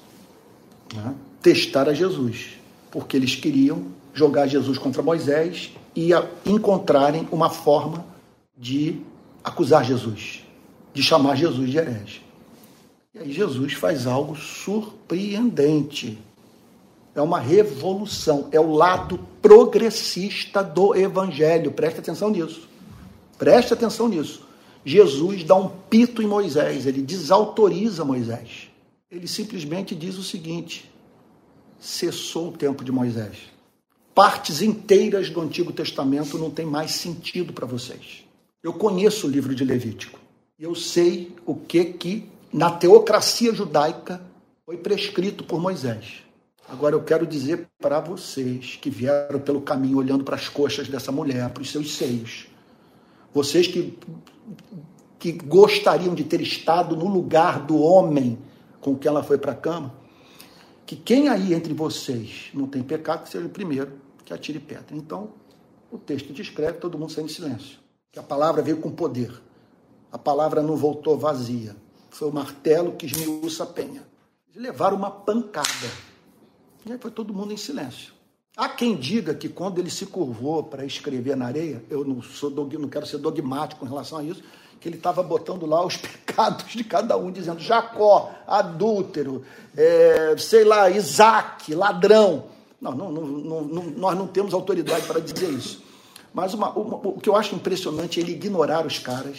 [0.94, 2.50] né, testar a Jesus,
[2.90, 6.10] porque eles queriam jogar Jesus contra Moisés e
[6.44, 8.04] encontrarem uma forma
[8.56, 9.00] de
[9.44, 10.44] acusar Jesus,
[10.92, 12.22] de chamar Jesus de herege.
[13.14, 16.18] E aí Jesus faz algo surpreendente.
[17.14, 21.72] É uma revolução, é o lado progressista do evangelho.
[21.72, 22.68] Preste atenção nisso.
[23.38, 24.42] Preste atenção nisso.
[24.84, 28.65] Jesus dá um pito em Moisés, ele desautoriza Moisés
[29.10, 30.90] ele simplesmente diz o seguinte:
[31.78, 33.38] cessou o tempo de Moisés.
[34.14, 38.24] Partes inteiras do Antigo Testamento não tem mais sentido para vocês.
[38.62, 40.18] Eu conheço o livro de Levítico.
[40.58, 44.22] Eu sei o que que na teocracia judaica
[44.64, 46.22] foi prescrito por Moisés.
[46.66, 51.12] Agora eu quero dizer para vocês que vieram pelo caminho olhando para as coxas dessa
[51.12, 52.46] mulher, para os seus seios.
[53.32, 53.96] Vocês que
[55.18, 58.38] que gostariam de ter estado no lugar do homem
[58.86, 59.92] com que ela foi para a cama,
[60.86, 64.94] que quem aí entre vocês não tem pecado, que seja o primeiro que atire pedra.
[64.96, 65.32] Então,
[65.90, 67.80] o texto descreve todo mundo saindo em silêncio.
[68.12, 69.42] Que a palavra veio com poder.
[70.12, 71.74] A palavra não voltou vazia.
[72.10, 74.06] Foi o martelo que esmiuça a penha.
[74.54, 75.90] Levaram uma pancada.
[76.86, 78.14] E aí foi todo mundo em silêncio.
[78.56, 82.50] Há quem diga que quando ele se curvou para escrever na areia, eu não, sou
[82.50, 84.44] não quero ser dogmático em relação a isso,
[84.80, 89.44] que ele estava botando lá os pecados de cada um, dizendo Jacó, adúltero,
[89.76, 92.44] é, sei lá, Isaac, ladrão.
[92.80, 95.82] Não, não, não, não, nós não temos autoridade para dizer isso.
[96.32, 99.38] Mas uma, uma, o que eu acho impressionante é ele ignorar os caras,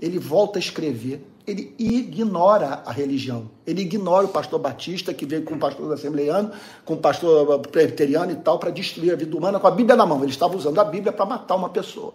[0.00, 3.50] ele volta a escrever, ele ignora a religião.
[3.66, 6.52] Ele ignora o pastor batista, que veio com o pastor assembleiano,
[6.84, 10.04] com o pastor presbiteriano e tal, para destruir a vida humana com a Bíblia na
[10.04, 10.22] mão.
[10.22, 12.12] Ele estava usando a Bíblia para matar uma pessoa.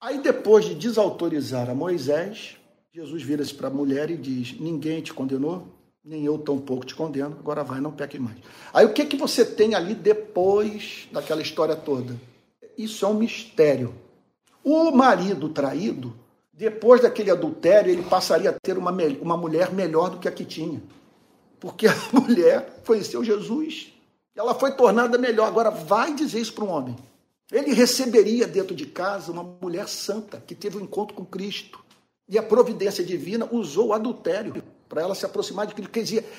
[0.00, 2.56] Aí, depois de desautorizar a Moisés,
[2.90, 5.68] Jesus vira-se para a mulher e diz: Ninguém te condenou,
[6.02, 8.38] nem eu tampouco te condeno, agora vai, não peque mais.
[8.72, 12.16] Aí, o que, que você tem ali depois daquela história toda?
[12.78, 13.94] Isso é um mistério.
[14.64, 16.14] O marido traído,
[16.50, 18.90] depois daquele adultério, ele passaria a ter uma,
[19.20, 20.82] uma mulher melhor do que a que tinha.
[21.58, 23.92] Porque a mulher conheceu Jesus.
[24.34, 25.46] Ela foi tornada melhor.
[25.46, 26.96] Agora, vai dizer isso para um homem.
[27.50, 31.80] Ele receberia dentro de casa uma mulher santa que teve um encontro com Cristo.
[32.28, 35.90] E a providência divina usou o adultério para ela se aproximar de Cristo.
[35.90, 36.32] Quer dizer,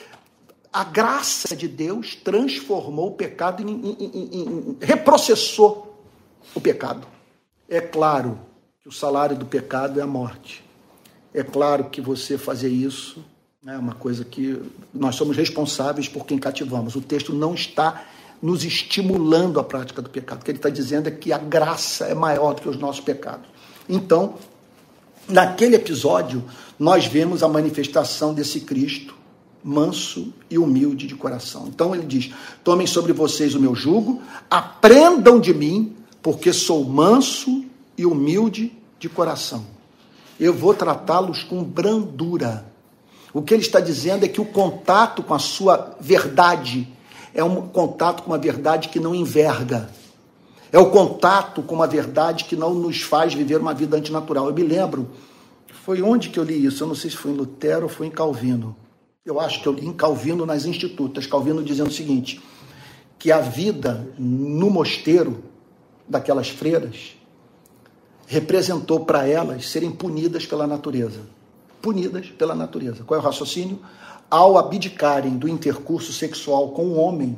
[0.72, 6.01] a graça de Deus transformou o pecado em, em, em, em, reprocessou
[6.55, 7.05] o pecado.
[7.68, 8.39] É claro
[8.82, 10.64] que o salário do pecado é a morte.
[11.34, 13.24] É claro que você fazer isso
[13.68, 14.59] é uma coisa que
[14.91, 16.95] nós somos responsáveis por quem cativamos.
[16.95, 18.05] O texto não está
[18.41, 20.41] nos estimulando a prática do pecado.
[20.41, 23.01] O que ele está dizendo é que a graça é maior do que os nossos
[23.01, 23.47] pecados.
[23.87, 24.35] Então,
[25.27, 26.43] naquele episódio,
[26.79, 29.21] nós vemos a manifestação desse Cristo
[29.63, 31.67] manso e humilde de coração.
[31.67, 32.31] Então ele diz:
[32.63, 37.65] Tomem sobre vocês o meu jugo, aprendam de mim, porque sou manso
[37.97, 39.65] e humilde de coração.
[40.39, 42.65] Eu vou tratá-los com brandura.
[43.33, 46.87] O que ele está dizendo é que o contato com a sua verdade
[47.34, 49.89] é um contato com uma verdade que não enverga.
[50.71, 54.47] É o contato com uma verdade que não nos faz viver uma vida antinatural.
[54.47, 55.09] Eu me lembro,
[55.84, 56.84] foi onde que eu li isso?
[56.84, 58.75] Eu não sei se foi em Lutero ou foi em Calvino.
[59.25, 61.27] Eu acho que eu li em Calvino nas Institutas.
[61.27, 62.41] Calvino dizendo o seguinte:
[63.19, 65.43] que a vida no mosteiro
[66.07, 67.15] daquelas freiras
[68.25, 71.21] representou para elas serem punidas pela natureza.
[71.82, 73.03] Punidas pela natureza.
[73.03, 73.79] Qual é o raciocínio?
[74.32, 77.38] Ao abdicarem do intercurso sexual com o homem,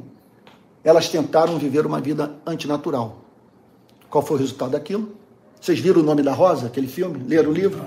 [0.83, 3.17] elas tentaram viver uma vida antinatural.
[4.11, 5.17] Qual foi o resultado daquilo?
[5.59, 7.23] Vocês viram o nome da Rosa, aquele filme?
[7.27, 7.83] Leram o livro?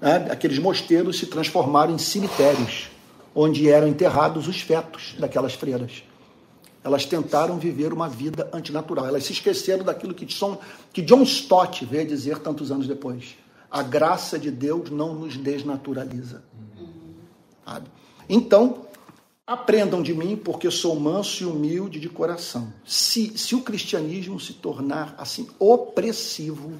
[0.00, 2.88] É, aqueles mosteiros se transformaram em cemitérios,
[3.34, 6.02] onde eram enterrados os fetos daquelas freiras.
[6.82, 9.06] Elas tentaram viver uma vida antinatural.
[9.06, 10.58] Elas se esqueceram daquilo que, John,
[10.92, 13.36] que John Stott veio dizer tantos anos depois.
[13.70, 16.42] A graça de Deus não nos desnaturaliza.
[17.64, 17.88] Sabe?
[18.28, 18.84] Então,
[19.46, 22.72] aprendam de mim, porque sou manso e humilde de coração.
[22.84, 26.72] Se, se o cristianismo se tornar assim opressivo,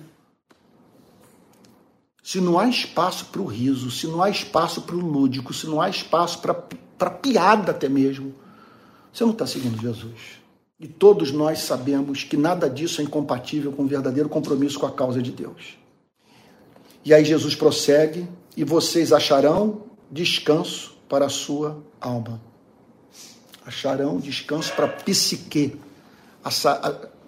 [2.23, 5.67] se não há espaço para o riso, se não há espaço para o lúdico, se
[5.67, 8.35] não há espaço para piada até mesmo,
[9.13, 10.43] você não está seguindo Jesus.
[10.81, 14.91] E todos nós sabemos que nada disso é incompatível com o verdadeiro compromisso com a
[14.91, 15.77] causa de Deus.
[17.05, 18.27] E aí Jesus prossegue,
[18.57, 22.41] e vocês acharão descanso para a sua alma.
[23.67, 25.79] Acharão descanso para a psique.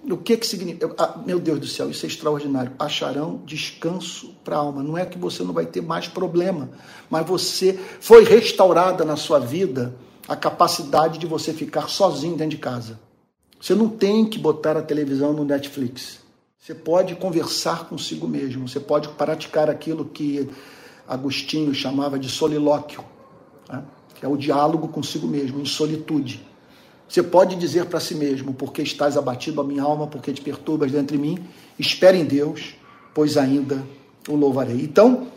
[0.04, 1.14] O que, que significa?
[1.24, 2.72] meu Deus do céu, isso é extraordinário.
[2.78, 4.82] Acharão descanso para a alma.
[4.82, 6.70] Não é que você não vai ter mais problema,
[7.08, 9.94] mas você foi restaurada na sua vida
[10.28, 13.00] a capacidade de você ficar sozinho dentro de casa.
[13.60, 16.20] Você não tem que botar a televisão no Netflix.
[16.58, 18.68] Você pode conversar consigo mesmo.
[18.68, 20.48] Você pode praticar aquilo que
[21.08, 23.04] Agostinho chamava de solilóquio
[23.68, 23.82] né?
[24.22, 26.44] é o diálogo consigo mesmo, em solitude.
[27.08, 30.90] Você pode dizer para si mesmo, porque estás abatido a minha alma, porque te perturbas
[30.90, 31.38] dentro de mim,
[31.78, 32.74] espere em Deus,
[33.14, 33.86] pois ainda
[34.28, 34.80] o louvarei.
[34.80, 35.28] Então,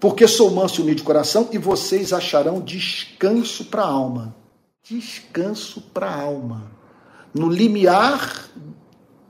[0.00, 4.34] porque sou manso e humilde de coração, e vocês acharão descanso para a alma.
[4.82, 6.70] Descanso para a alma.
[7.34, 8.48] No limiar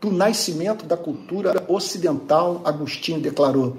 [0.00, 3.78] do nascimento da cultura ocidental, Agostinho declarou: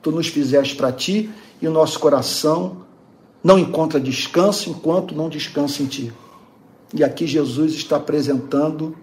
[0.00, 1.30] Tu nos fizeste para ti
[1.60, 2.87] e o nosso coração
[3.42, 6.12] não encontra descanso enquanto não descansa em ti.
[6.92, 8.96] E aqui Jesus está apresentando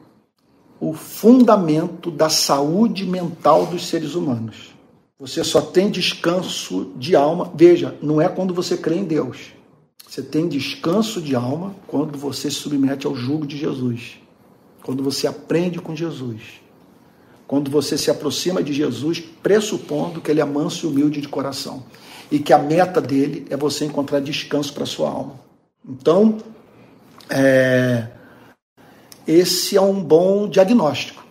[0.80, 4.76] o fundamento da saúde mental dos seres humanos.
[5.18, 7.52] Você só tem descanso de alma.
[7.56, 9.54] Veja, não é quando você crê em Deus.
[10.08, 14.20] Você tem descanso de alma quando você se submete ao jugo de Jesus.
[14.84, 16.42] Quando você aprende com Jesus.
[17.48, 21.84] Quando você se aproxima de Jesus, pressupondo que ele é manso e humilde de coração.
[22.32, 25.40] E que a meta dele é você encontrar descanso para sua alma.
[25.88, 26.38] Então,
[27.30, 28.08] é,
[29.28, 31.24] esse é um bom diagnóstico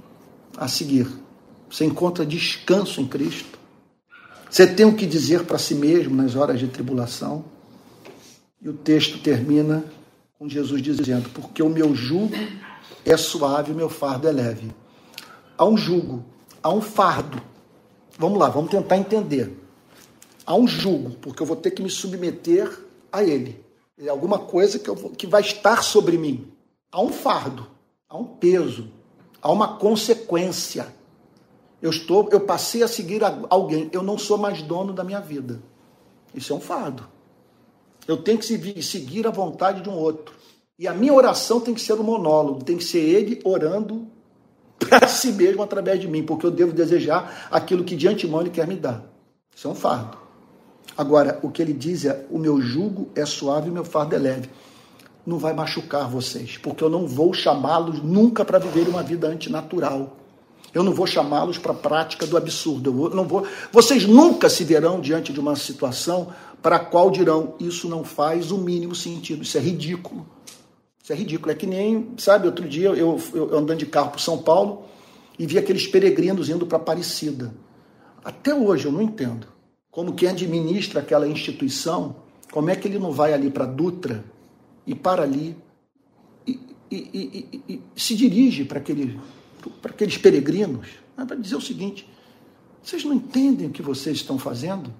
[0.57, 1.09] a seguir.
[1.71, 3.59] Você encontra descanso em Cristo.
[4.49, 7.45] Você tem o que dizer para si mesmo nas horas de tribulação.
[8.63, 9.85] E o texto termina
[10.39, 12.35] com Jesus dizendo: Porque o meu jugo
[13.05, 14.71] é suave, o meu fardo é leve.
[15.59, 16.25] Há um jugo,
[16.63, 17.41] há um fardo.
[18.19, 19.64] Vamos lá, vamos tentar entender.
[20.47, 22.71] Há um jugo, porque eu vou ter que me submeter
[23.11, 23.65] a ele.
[23.99, 26.53] É alguma coisa que, eu vou, que vai estar sobre mim.
[26.91, 27.67] Há um fardo,
[28.09, 28.91] há um peso,
[29.41, 30.95] há uma consequência.
[31.81, 35.63] Eu estou, eu passei a seguir alguém, eu não sou mais dono da minha vida.
[36.35, 37.07] Isso é um fardo.
[38.07, 40.35] Eu tenho que seguir a vontade de um outro.
[40.79, 44.07] E a minha oração tem que ser um monólogo, tem que ser ele orando
[44.79, 48.51] para si mesmo através de mim, porque eu devo desejar aquilo que de antemão ele
[48.51, 49.05] quer me dar.
[49.55, 50.24] Isso é um fardo.
[50.97, 54.15] Agora, o que ele diz é: o meu jugo é suave e o meu fardo
[54.15, 54.49] é leve.
[55.27, 60.17] Não vai machucar vocês, porque eu não vou chamá-los nunca para viver uma vida antinatural.
[60.73, 63.09] Eu não vou chamá-los para a prática do absurdo.
[63.11, 63.47] Eu não vou.
[63.73, 66.29] Vocês nunca se verão diante de uma situação
[66.63, 70.27] para a qual dirão: isso não faz o mínimo sentido, isso é ridículo.
[71.03, 71.53] Isso é ridículo.
[71.53, 74.85] É que nem, sabe, outro dia eu, eu andando de carro para São Paulo
[75.39, 77.55] e vi aqueles peregrinos indo para Aparecida.
[78.25, 79.54] Até hoje eu não entendo.
[79.95, 82.17] Como quem administra aquela instituição,
[82.51, 84.25] como é que ele não vai ali para Dutra
[84.85, 85.57] e para ali
[86.45, 86.59] e,
[86.91, 86.99] e,
[87.69, 89.21] e, e se dirige para aquele,
[89.85, 92.11] aqueles peregrinos para dizer o seguinte:
[92.83, 94.93] vocês não entendem o que vocês estão fazendo?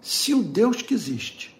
[0.00, 1.56] Se o Deus que existe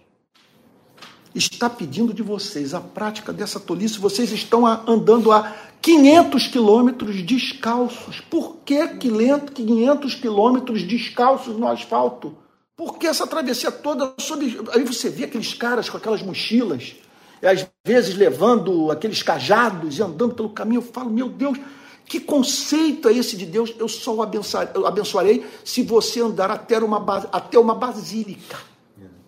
[1.34, 8.20] está pedindo de vocês a prática dessa tolice, vocês estão andando a 500 quilômetros descalços.
[8.20, 12.36] Por que 500 quilômetros descalços no asfalto?
[12.76, 14.44] Por que essa travessia toda sob...
[14.72, 16.94] Aí você vê aqueles caras com aquelas mochilas,
[17.42, 20.78] às vezes levando aqueles cajados e andando pelo caminho.
[20.78, 21.58] Eu falo, meu Deus,
[22.04, 23.72] que conceito é esse de Deus?
[23.78, 26.98] Eu só o abençoarei se você andar até uma,
[27.30, 28.58] até uma basílica.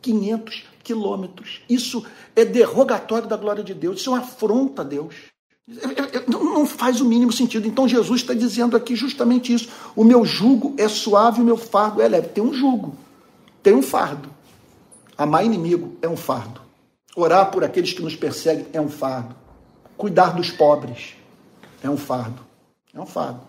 [0.03, 1.61] 500 quilômetros.
[1.69, 2.05] Isso
[2.35, 5.15] é derrogatório da glória de Deus, isso é uma afronta a Deus.
[5.69, 7.67] É, é, não faz o mínimo sentido.
[7.67, 9.69] Então Jesus está dizendo aqui justamente isso.
[9.95, 12.29] O meu jugo é suave, o meu fardo é leve.
[12.29, 12.97] Tem um jugo,
[13.63, 14.29] tem um fardo.
[15.17, 16.61] Amar inimigo é um fardo.
[17.15, 19.35] Orar por aqueles que nos perseguem é um fardo.
[19.97, 21.15] Cuidar dos pobres
[21.83, 22.41] é um fardo.
[22.93, 23.41] É um fardo.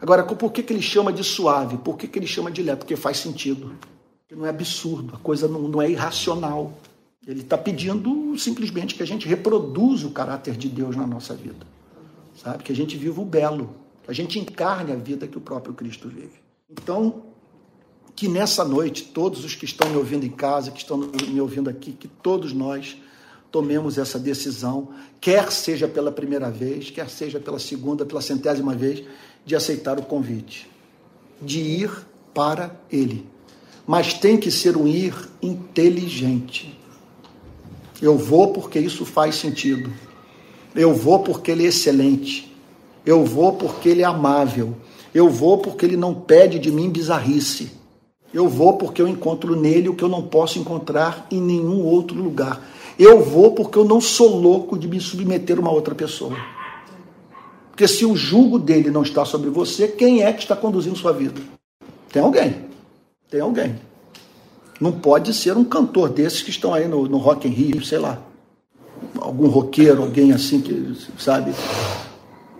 [0.00, 1.76] Agora, por que, que ele chama de suave?
[1.78, 2.78] Por que, que ele chama de leve?
[2.78, 3.76] Porque faz sentido
[4.36, 6.74] não é absurdo, a coisa não, não é irracional.
[7.26, 11.66] Ele está pedindo simplesmente que a gente reproduza o caráter de Deus na nossa vida.
[12.36, 12.62] Sabe?
[12.62, 13.74] Que a gente viva o belo,
[14.04, 16.40] que a gente encarne a vida que o próprio Cristo vive.
[16.70, 17.22] Então,
[18.14, 21.70] que nessa noite, todos os que estão me ouvindo em casa, que estão me ouvindo
[21.70, 22.96] aqui, que todos nós
[23.50, 24.88] tomemos essa decisão,
[25.20, 29.04] quer seja pela primeira vez, quer seja pela segunda, pela centésima vez,
[29.44, 30.68] de aceitar o convite,
[31.40, 31.90] de ir
[32.34, 33.26] para Ele
[33.88, 36.78] mas tem que ser um ir inteligente.
[38.02, 39.90] Eu vou porque isso faz sentido.
[40.74, 42.54] Eu vou porque ele é excelente.
[43.06, 44.76] Eu vou porque ele é amável.
[45.14, 47.70] Eu vou porque ele não pede de mim bizarrice.
[48.32, 52.22] Eu vou porque eu encontro nele o que eu não posso encontrar em nenhum outro
[52.22, 52.62] lugar.
[52.98, 56.36] Eu vou porque eu não sou louco de me submeter a uma outra pessoa.
[57.70, 61.12] Porque se o jugo dele não está sobre você, quem é que está conduzindo sua
[61.12, 61.40] vida?
[62.12, 62.67] Tem alguém.
[63.30, 63.78] Tem alguém.
[64.80, 67.98] Não pode ser um cantor desses que estão aí no, no Rock in Rio, sei
[67.98, 68.20] lá.
[69.18, 71.52] Algum roqueiro, alguém assim que, sabe,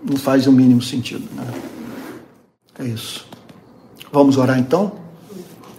[0.03, 1.27] não faz o mínimo sentido.
[1.33, 1.45] Né?
[2.79, 3.27] É isso.
[4.11, 4.91] Vamos orar então?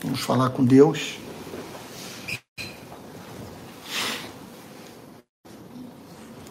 [0.03, 1.21] Vamos falar com Deus.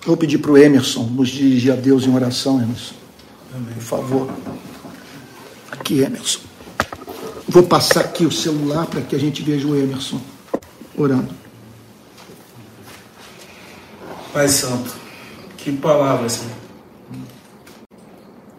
[0.10, 2.96] vou pedir para o Emerson nos dirigir a Deus em oração, Emerson.
[3.76, 4.34] Por favor.
[5.72, 6.49] Aqui, Emerson.
[7.50, 10.22] Vou passar aqui o celular para que a gente veja o Emerson
[10.96, 11.34] orando.
[14.32, 14.96] Pai Santo,
[15.58, 16.56] que palavra, Senhor.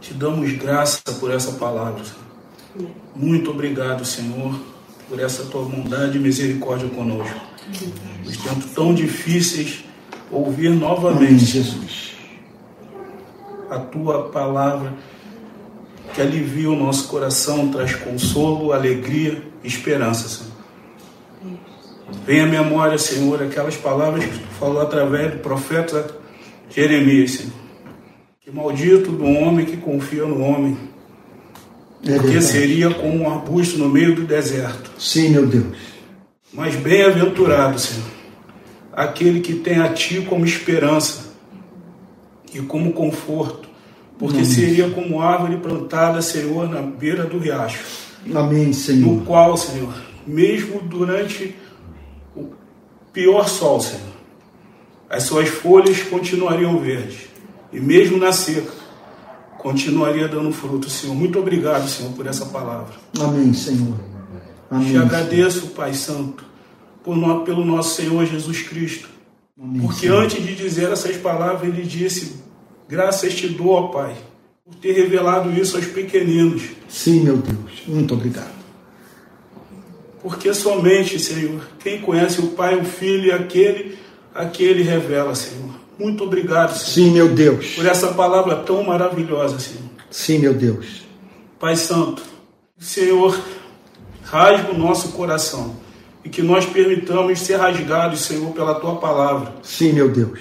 [0.01, 2.03] Te damos graça por essa palavra.
[2.05, 2.91] Senhor.
[3.15, 4.61] Muito obrigado, Senhor,
[5.09, 7.41] por essa tua bondade e misericórdia conosco.
[8.25, 9.85] Nos tempos tão difíceis,
[10.33, 12.11] ouvir novamente, Jesus,
[13.71, 14.95] a tua palavra
[16.15, 20.51] que alivia o nosso coração, traz consolo, alegria e esperança, Senhor.
[22.27, 26.17] Venha à memória, Senhor, aquelas palavras que tu falou através do profeta
[26.69, 27.53] Jeremias, Senhor.
[28.41, 30.77] Que maldito do homem que confia no homem,
[32.05, 34.91] É porque seria como um arbusto no meio do deserto.
[34.99, 35.77] Sim, meu Deus.
[36.53, 38.09] Mas bem-aventurado, Senhor,
[38.93, 41.31] aquele que tem a Ti como esperança
[42.53, 43.70] e como conforto,
[44.21, 47.83] porque seria como árvore plantada, Senhor, na beira do riacho,
[48.33, 49.23] Amém, no Senhor.
[49.25, 49.93] qual, Senhor,
[50.25, 51.57] mesmo durante
[52.37, 52.51] o
[53.13, 54.07] pior sol, Senhor,
[55.09, 57.23] as suas folhas continuariam verdes,
[57.73, 58.71] e mesmo na seca,
[59.59, 61.15] continuaria dando fruto, Senhor.
[61.17, 62.95] Muito obrigado, Senhor, por essa palavra.
[63.21, 63.99] Amém, Senhor.
[64.71, 64.93] Amém.
[64.93, 66.45] Te agradeço, Pai Santo,
[67.03, 69.09] por no- pelo nosso Senhor Jesus Cristo.
[69.61, 70.23] Amém, Porque Senhor.
[70.23, 72.37] antes de dizer essas palavras, ele disse:
[72.91, 74.17] Graças te dou, ó Pai,
[74.65, 76.63] por ter revelado isso aos pequeninos.
[76.89, 77.83] Sim, meu Deus.
[77.87, 78.51] Muito obrigado.
[80.21, 83.97] Porque somente, Senhor, quem conhece o Pai, o Filho e aquele
[84.35, 85.71] a que ele revela, Senhor.
[85.99, 87.75] Muito obrigado, Senhor, Sim, meu Deus.
[87.75, 89.89] por essa palavra tão maravilhosa, Senhor.
[90.11, 91.03] Sim, meu Deus.
[91.59, 92.23] Pai Santo,
[92.79, 93.39] Senhor
[94.25, 95.77] rasgue o nosso coração
[96.25, 99.55] e que nós permitamos ser rasgados, Senhor, pela tua palavra.
[99.63, 100.41] Sim, meu Deus.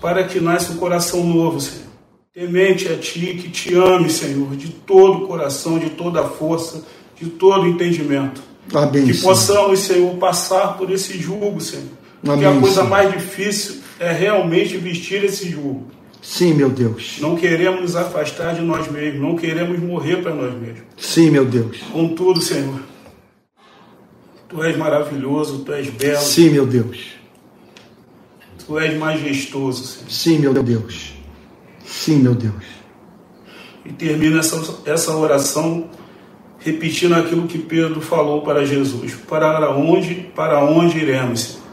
[0.00, 1.86] Para que nasça um coração novo, Senhor.
[2.32, 6.84] Temente a Ti, que te ame, Senhor, de todo o coração, de toda a força,
[7.18, 8.42] de todo o entendimento.
[8.74, 11.86] Amém, Que possamos, Senhor, passar por esse jugo, Senhor.
[12.22, 12.90] Porque Amém, a coisa Senhor.
[12.90, 15.86] mais difícil é realmente vestir esse jugo.
[16.20, 17.18] Sim, meu Deus.
[17.20, 20.82] Não queremos nos afastar de nós mesmos, não queremos morrer para nós mesmos.
[20.96, 21.78] Sim, meu Deus.
[21.92, 22.80] Contudo, Senhor,
[24.48, 27.15] Tu és maravilhoso, Tu és belo, Sim, meu Deus.
[28.66, 30.10] Tu és majestoso, Senhor.
[30.10, 31.12] Sim, meu Deus.
[31.84, 32.64] Sim, meu Deus.
[33.84, 35.88] E termina essa, essa oração
[36.58, 39.14] repetindo aquilo que Pedro falou para Jesus.
[39.28, 41.40] Para onde, para onde iremos?
[41.40, 41.66] Senhor?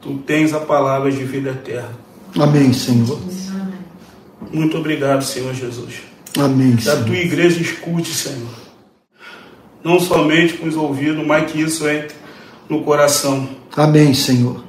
[0.00, 1.98] Tu tens a palavra de vida eterna.
[2.38, 3.18] Amém, Senhor.
[4.52, 6.02] Muito obrigado, Senhor Jesus.
[6.38, 8.50] Amém, Que a tua igreja escute, Senhor.
[9.82, 12.14] Não somente com os ouvidos, mas que isso entre
[12.68, 13.48] no coração.
[13.76, 14.64] Amém, Senhor.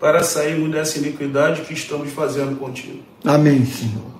[0.00, 3.00] Para sairmos dessa iniquidade que estamos fazendo contigo.
[3.22, 4.10] Amém, Senhor.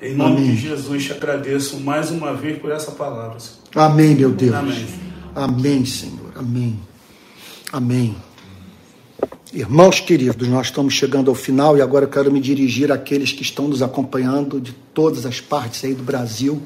[0.00, 0.54] Em nome Amém.
[0.54, 3.40] de Jesus, te agradeço mais uma vez por essa palavra.
[3.40, 3.58] Senhor.
[3.74, 4.54] Amém, meu Deus.
[4.54, 4.86] Amém.
[5.34, 6.32] Amém, Senhor.
[6.36, 6.78] Amém.
[7.72, 8.14] Amém.
[9.52, 13.42] Irmãos queridos, nós estamos chegando ao final e agora eu quero me dirigir àqueles que
[13.42, 16.62] estão nos acompanhando de todas as partes aí do Brasil.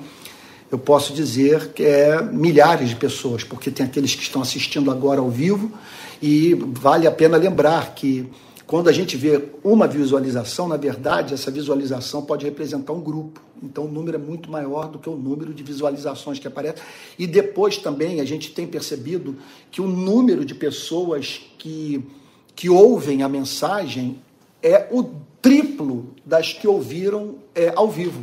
[0.71, 5.21] Eu posso dizer que é milhares de pessoas, porque tem aqueles que estão assistindo agora
[5.21, 5.73] ao vivo
[6.21, 8.29] e vale a pena lembrar que
[8.69, 13.41] quando a gente vê uma visualização, na verdade, essa visualização pode representar um grupo.
[13.63, 16.85] Então, o número é muito maior do que o número de visualizações que aparecem.
[17.19, 19.39] E depois também a gente tem percebido
[19.71, 22.07] que o número de pessoas que,
[22.55, 24.19] que ouvem a mensagem
[24.63, 28.23] é o triplo das que ouviram é, ao vivo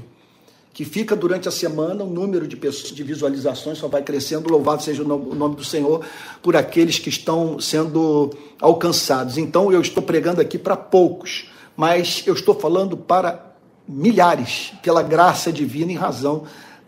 [0.76, 4.84] que fica durante a semana, o número de pessoas, de visualizações só vai crescendo, louvado
[4.84, 6.04] seja o no- o nome do Senhor,
[6.44, 9.38] por aqueles que estão sendo alcançados.
[9.38, 13.56] Então eu estou pregando aqui para poucos, mas eu estou falando para
[13.88, 16.44] milhares, pela graça divina em razão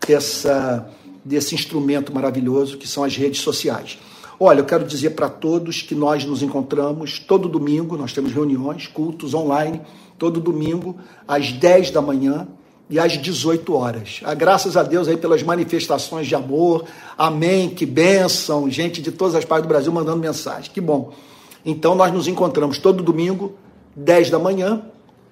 [0.06, 0.86] dessa,
[1.24, 3.98] desse instrumento maravilhoso que são as redes sociais.
[4.38, 8.86] Olha, eu quero dizer para todos que nós nos encontramos todo domingo, nós temos reuniões,
[8.86, 9.80] cultos online,
[10.18, 12.46] todo domingo, às 10 da manhã,
[12.90, 14.20] e às 18 horas.
[14.24, 16.84] Ah, graças a Deus aí pelas manifestações de amor.
[17.16, 18.70] Amém, que bênção.
[18.70, 20.70] Gente de todas as partes do Brasil mandando mensagem.
[20.72, 21.12] Que bom.
[21.64, 23.54] Então nós nos encontramos todo domingo,
[23.94, 24.82] 10 da manhã,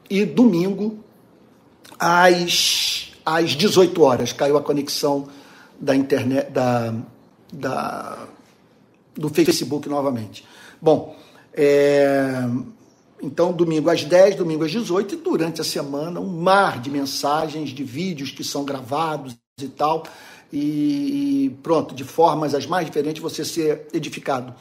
[0.09, 0.99] e domingo,
[1.99, 4.33] às, às 18 horas.
[4.33, 5.29] Caiu a conexão
[5.81, 6.95] da internet, da,
[7.53, 8.19] da,
[9.15, 10.45] do Facebook novamente.
[10.81, 11.17] Bom,
[11.55, 12.47] é,
[13.27, 17.71] então, domingo às 10, domingo às 18, e durante a semana, um mar de mensagens,
[17.71, 20.05] de vídeos que são gravados e tal,
[20.53, 24.55] e, e pronto, de formas as mais diferentes, você ser edificado.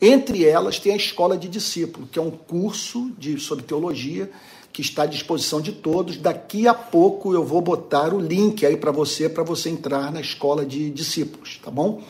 [0.00, 4.30] Entre elas tem a Escola de Discípulo, que é um curso de, sobre teologia
[4.72, 6.16] que está à disposição de todos.
[6.16, 10.20] Daqui a pouco eu vou botar o link aí para você, para você entrar na
[10.20, 12.02] Escola de Discípulos, tá bom?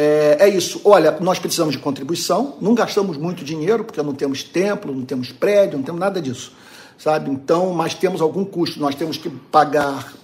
[0.00, 0.80] É, é, isso.
[0.84, 5.32] Olha, nós precisamos de contribuição, não gastamos muito dinheiro, porque não temos templo, não temos
[5.32, 6.52] prédio, não temos nada disso,
[6.96, 7.28] sabe?
[7.32, 8.78] Então, mas temos algum custo.
[8.78, 10.14] Nós temos que pagar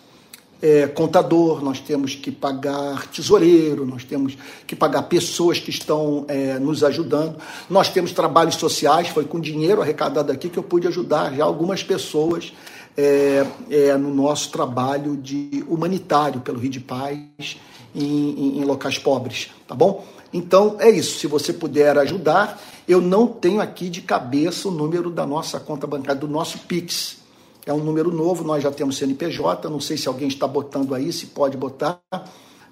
[0.62, 6.57] é, contador, nós temos que pagar tesoureiro, nós temos que pagar pessoas que estão é,
[6.61, 7.37] nos ajudando.
[7.68, 11.83] Nós temos trabalhos sociais, foi com dinheiro arrecadado aqui que eu pude ajudar já algumas
[11.83, 12.53] pessoas
[12.97, 17.57] é, é, no nosso trabalho de humanitário pelo Rio de Paz
[17.95, 20.05] em, em, em locais pobres, tá bom?
[20.32, 21.18] Então é isso.
[21.18, 25.86] Se você puder ajudar, eu não tenho aqui de cabeça o número da nossa conta
[25.86, 27.18] bancária, do nosso Pix.
[27.64, 31.12] É um número novo, nós já temos CNPJ, não sei se alguém está botando aí,
[31.12, 31.99] se pode botar,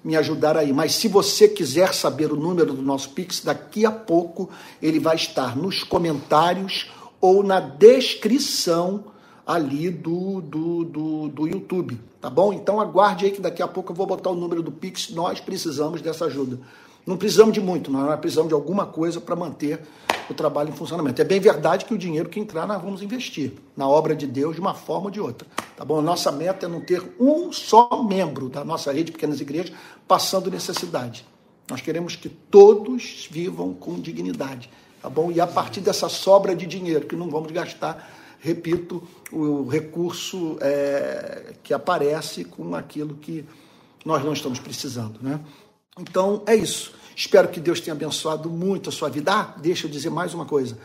[0.03, 0.71] me ajudar aí.
[0.71, 4.49] Mas se você quiser saber o número do nosso Pix, daqui a pouco
[4.81, 9.05] ele vai estar nos comentários ou na descrição
[9.45, 12.53] ali do, do, do, do YouTube, tá bom?
[12.53, 15.39] Então aguarde aí que daqui a pouco eu vou botar o número do Pix, nós
[15.39, 16.59] precisamos dessa ajuda.
[17.05, 19.81] Não precisamos de muito, nós precisamos de alguma coisa para manter
[20.29, 21.21] o trabalho em funcionamento.
[21.21, 24.55] É bem verdade que o dinheiro que entrar nós vamos investir na obra de Deus
[24.55, 25.45] de uma forma ou de outra.
[25.75, 26.01] Tá bom?
[26.01, 29.75] Nossa meta é não ter um só membro da nossa rede de pequenas igrejas
[30.07, 31.25] passando necessidade.
[31.69, 34.69] Nós queremos que todos vivam com dignidade,
[35.01, 35.29] tá bom?
[35.29, 38.09] E a partir dessa sobra de dinheiro que não vamos gastar,
[38.43, 43.45] repito, o recurso é, que aparece com aquilo que
[44.05, 45.39] nós não estamos precisando, né?
[45.97, 46.93] Então é isso.
[47.15, 49.31] Espero que Deus tenha abençoado muito a sua vida.
[49.31, 50.77] Ah, deixa eu dizer mais uma coisa.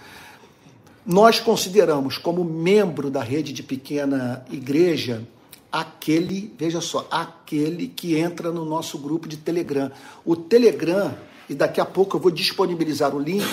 [1.04, 5.26] Nós consideramos como membro da rede de pequena igreja
[5.72, 9.90] aquele, veja só, aquele que entra no nosso grupo de Telegram.
[10.24, 11.12] O Telegram,
[11.48, 13.44] e daqui a pouco eu vou disponibilizar o link,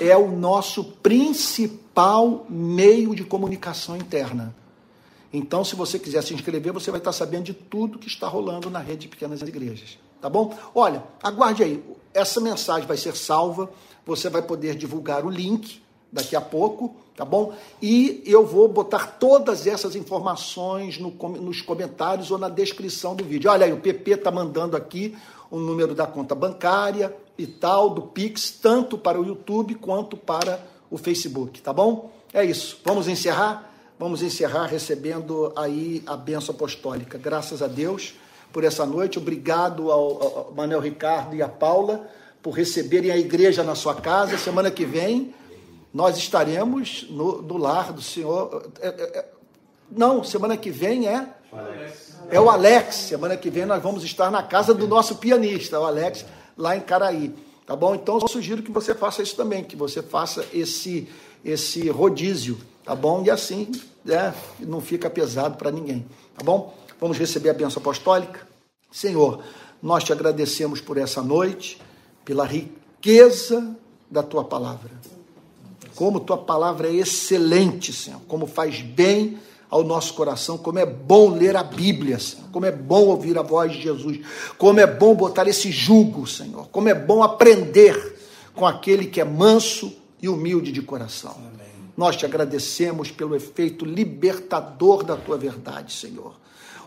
[0.00, 4.54] é o nosso principal meio de comunicação interna.
[5.32, 8.68] Então, se você quiser se inscrever, você vai estar sabendo de tudo que está rolando
[8.68, 9.98] na rede de pequenas igrejas.
[10.20, 10.54] Tá bom?
[10.74, 11.82] Olha, aguarde aí.
[12.14, 13.70] Essa mensagem vai ser salva.
[14.06, 15.82] Você vai poder divulgar o link
[16.12, 17.54] daqui a pouco, tá bom?
[17.80, 23.50] E eu vou botar todas essas informações no, nos comentários ou na descrição do vídeo.
[23.50, 25.16] Olha aí, o PP tá mandando aqui
[25.50, 30.60] o número da conta bancária e tal, do Pix, tanto para o YouTube quanto para
[30.90, 32.10] o Facebook, tá bom?
[32.32, 32.78] É isso.
[32.84, 33.70] Vamos encerrar?
[33.98, 37.18] Vamos encerrar recebendo aí a benção apostólica.
[37.18, 38.14] Graças a Deus
[38.52, 39.18] por essa noite.
[39.18, 42.08] Obrigado ao, ao Manuel Ricardo e à Paula
[42.42, 44.36] por receberem a igreja na sua casa.
[44.36, 45.34] Semana que vem
[45.92, 48.70] nós estaremos no, no lar do Senhor.
[48.80, 49.28] É, é, é
[49.90, 51.28] não, semana que vem é.
[52.30, 52.94] É o Alex.
[52.94, 56.24] Semana que vem nós vamos estar na casa do nosso pianista, o Alex,
[56.56, 57.34] lá em Caraí.
[57.66, 57.94] Tá bom?
[57.94, 61.08] Então eu sugiro que você faça isso também, que você faça esse,
[61.44, 63.22] esse rodízio, tá bom?
[63.24, 63.70] E assim
[64.04, 66.04] né, não fica pesado para ninguém,
[66.36, 66.76] tá bom?
[67.00, 68.46] Vamos receber a benção apostólica?
[68.90, 69.42] Senhor,
[69.82, 71.80] nós te agradecemos por essa noite,
[72.24, 73.74] pela riqueza
[74.10, 74.90] da tua palavra.
[75.94, 79.38] Como tua palavra é excelente, Senhor, como faz bem
[79.72, 83.42] ao nosso coração, como é bom ler a Bíblia, Senhor, como é bom ouvir a
[83.42, 84.20] voz de Jesus,
[84.58, 88.20] como é bom botar esse jugo, Senhor, como é bom aprender
[88.54, 91.34] com aquele que é manso e humilde de coração.
[91.38, 91.66] Amém.
[91.96, 96.34] Nós te agradecemos pelo efeito libertador da tua verdade, Senhor.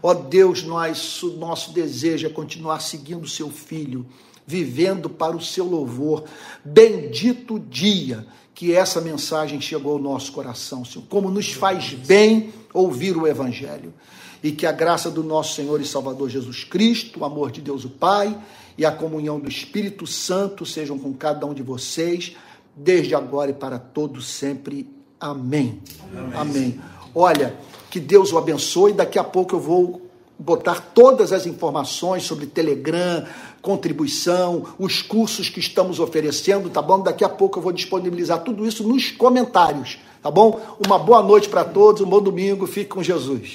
[0.03, 4.05] Ó Deus, nós, o nosso desejo é continuar seguindo o seu filho,
[4.45, 6.25] vivendo para o seu louvor.
[6.63, 11.05] Bendito dia que essa mensagem chegou ao nosso coração, Senhor.
[11.09, 13.93] Como nos faz bem ouvir o Evangelho.
[14.41, 17.83] E que a graça do nosso Senhor e Salvador Jesus Cristo, o amor de Deus
[17.83, 18.35] o Pai
[18.77, 22.35] e a comunhão do Espírito Santo sejam com cada um de vocês,
[22.75, 24.89] desde agora e para todos sempre.
[25.19, 25.81] Amém.
[26.13, 26.33] Amém.
[26.33, 26.81] Amém.
[27.13, 27.57] Olha,
[27.89, 28.93] que Deus o abençoe.
[28.93, 30.04] Daqui a pouco eu vou
[30.37, 33.25] botar todas as informações sobre Telegram,
[33.61, 37.01] contribuição, os cursos que estamos oferecendo, tá bom?
[37.01, 40.59] Daqui a pouco eu vou disponibilizar tudo isso nos comentários, tá bom?
[40.85, 43.53] Uma boa noite para todos, um bom domingo, fique com Jesus.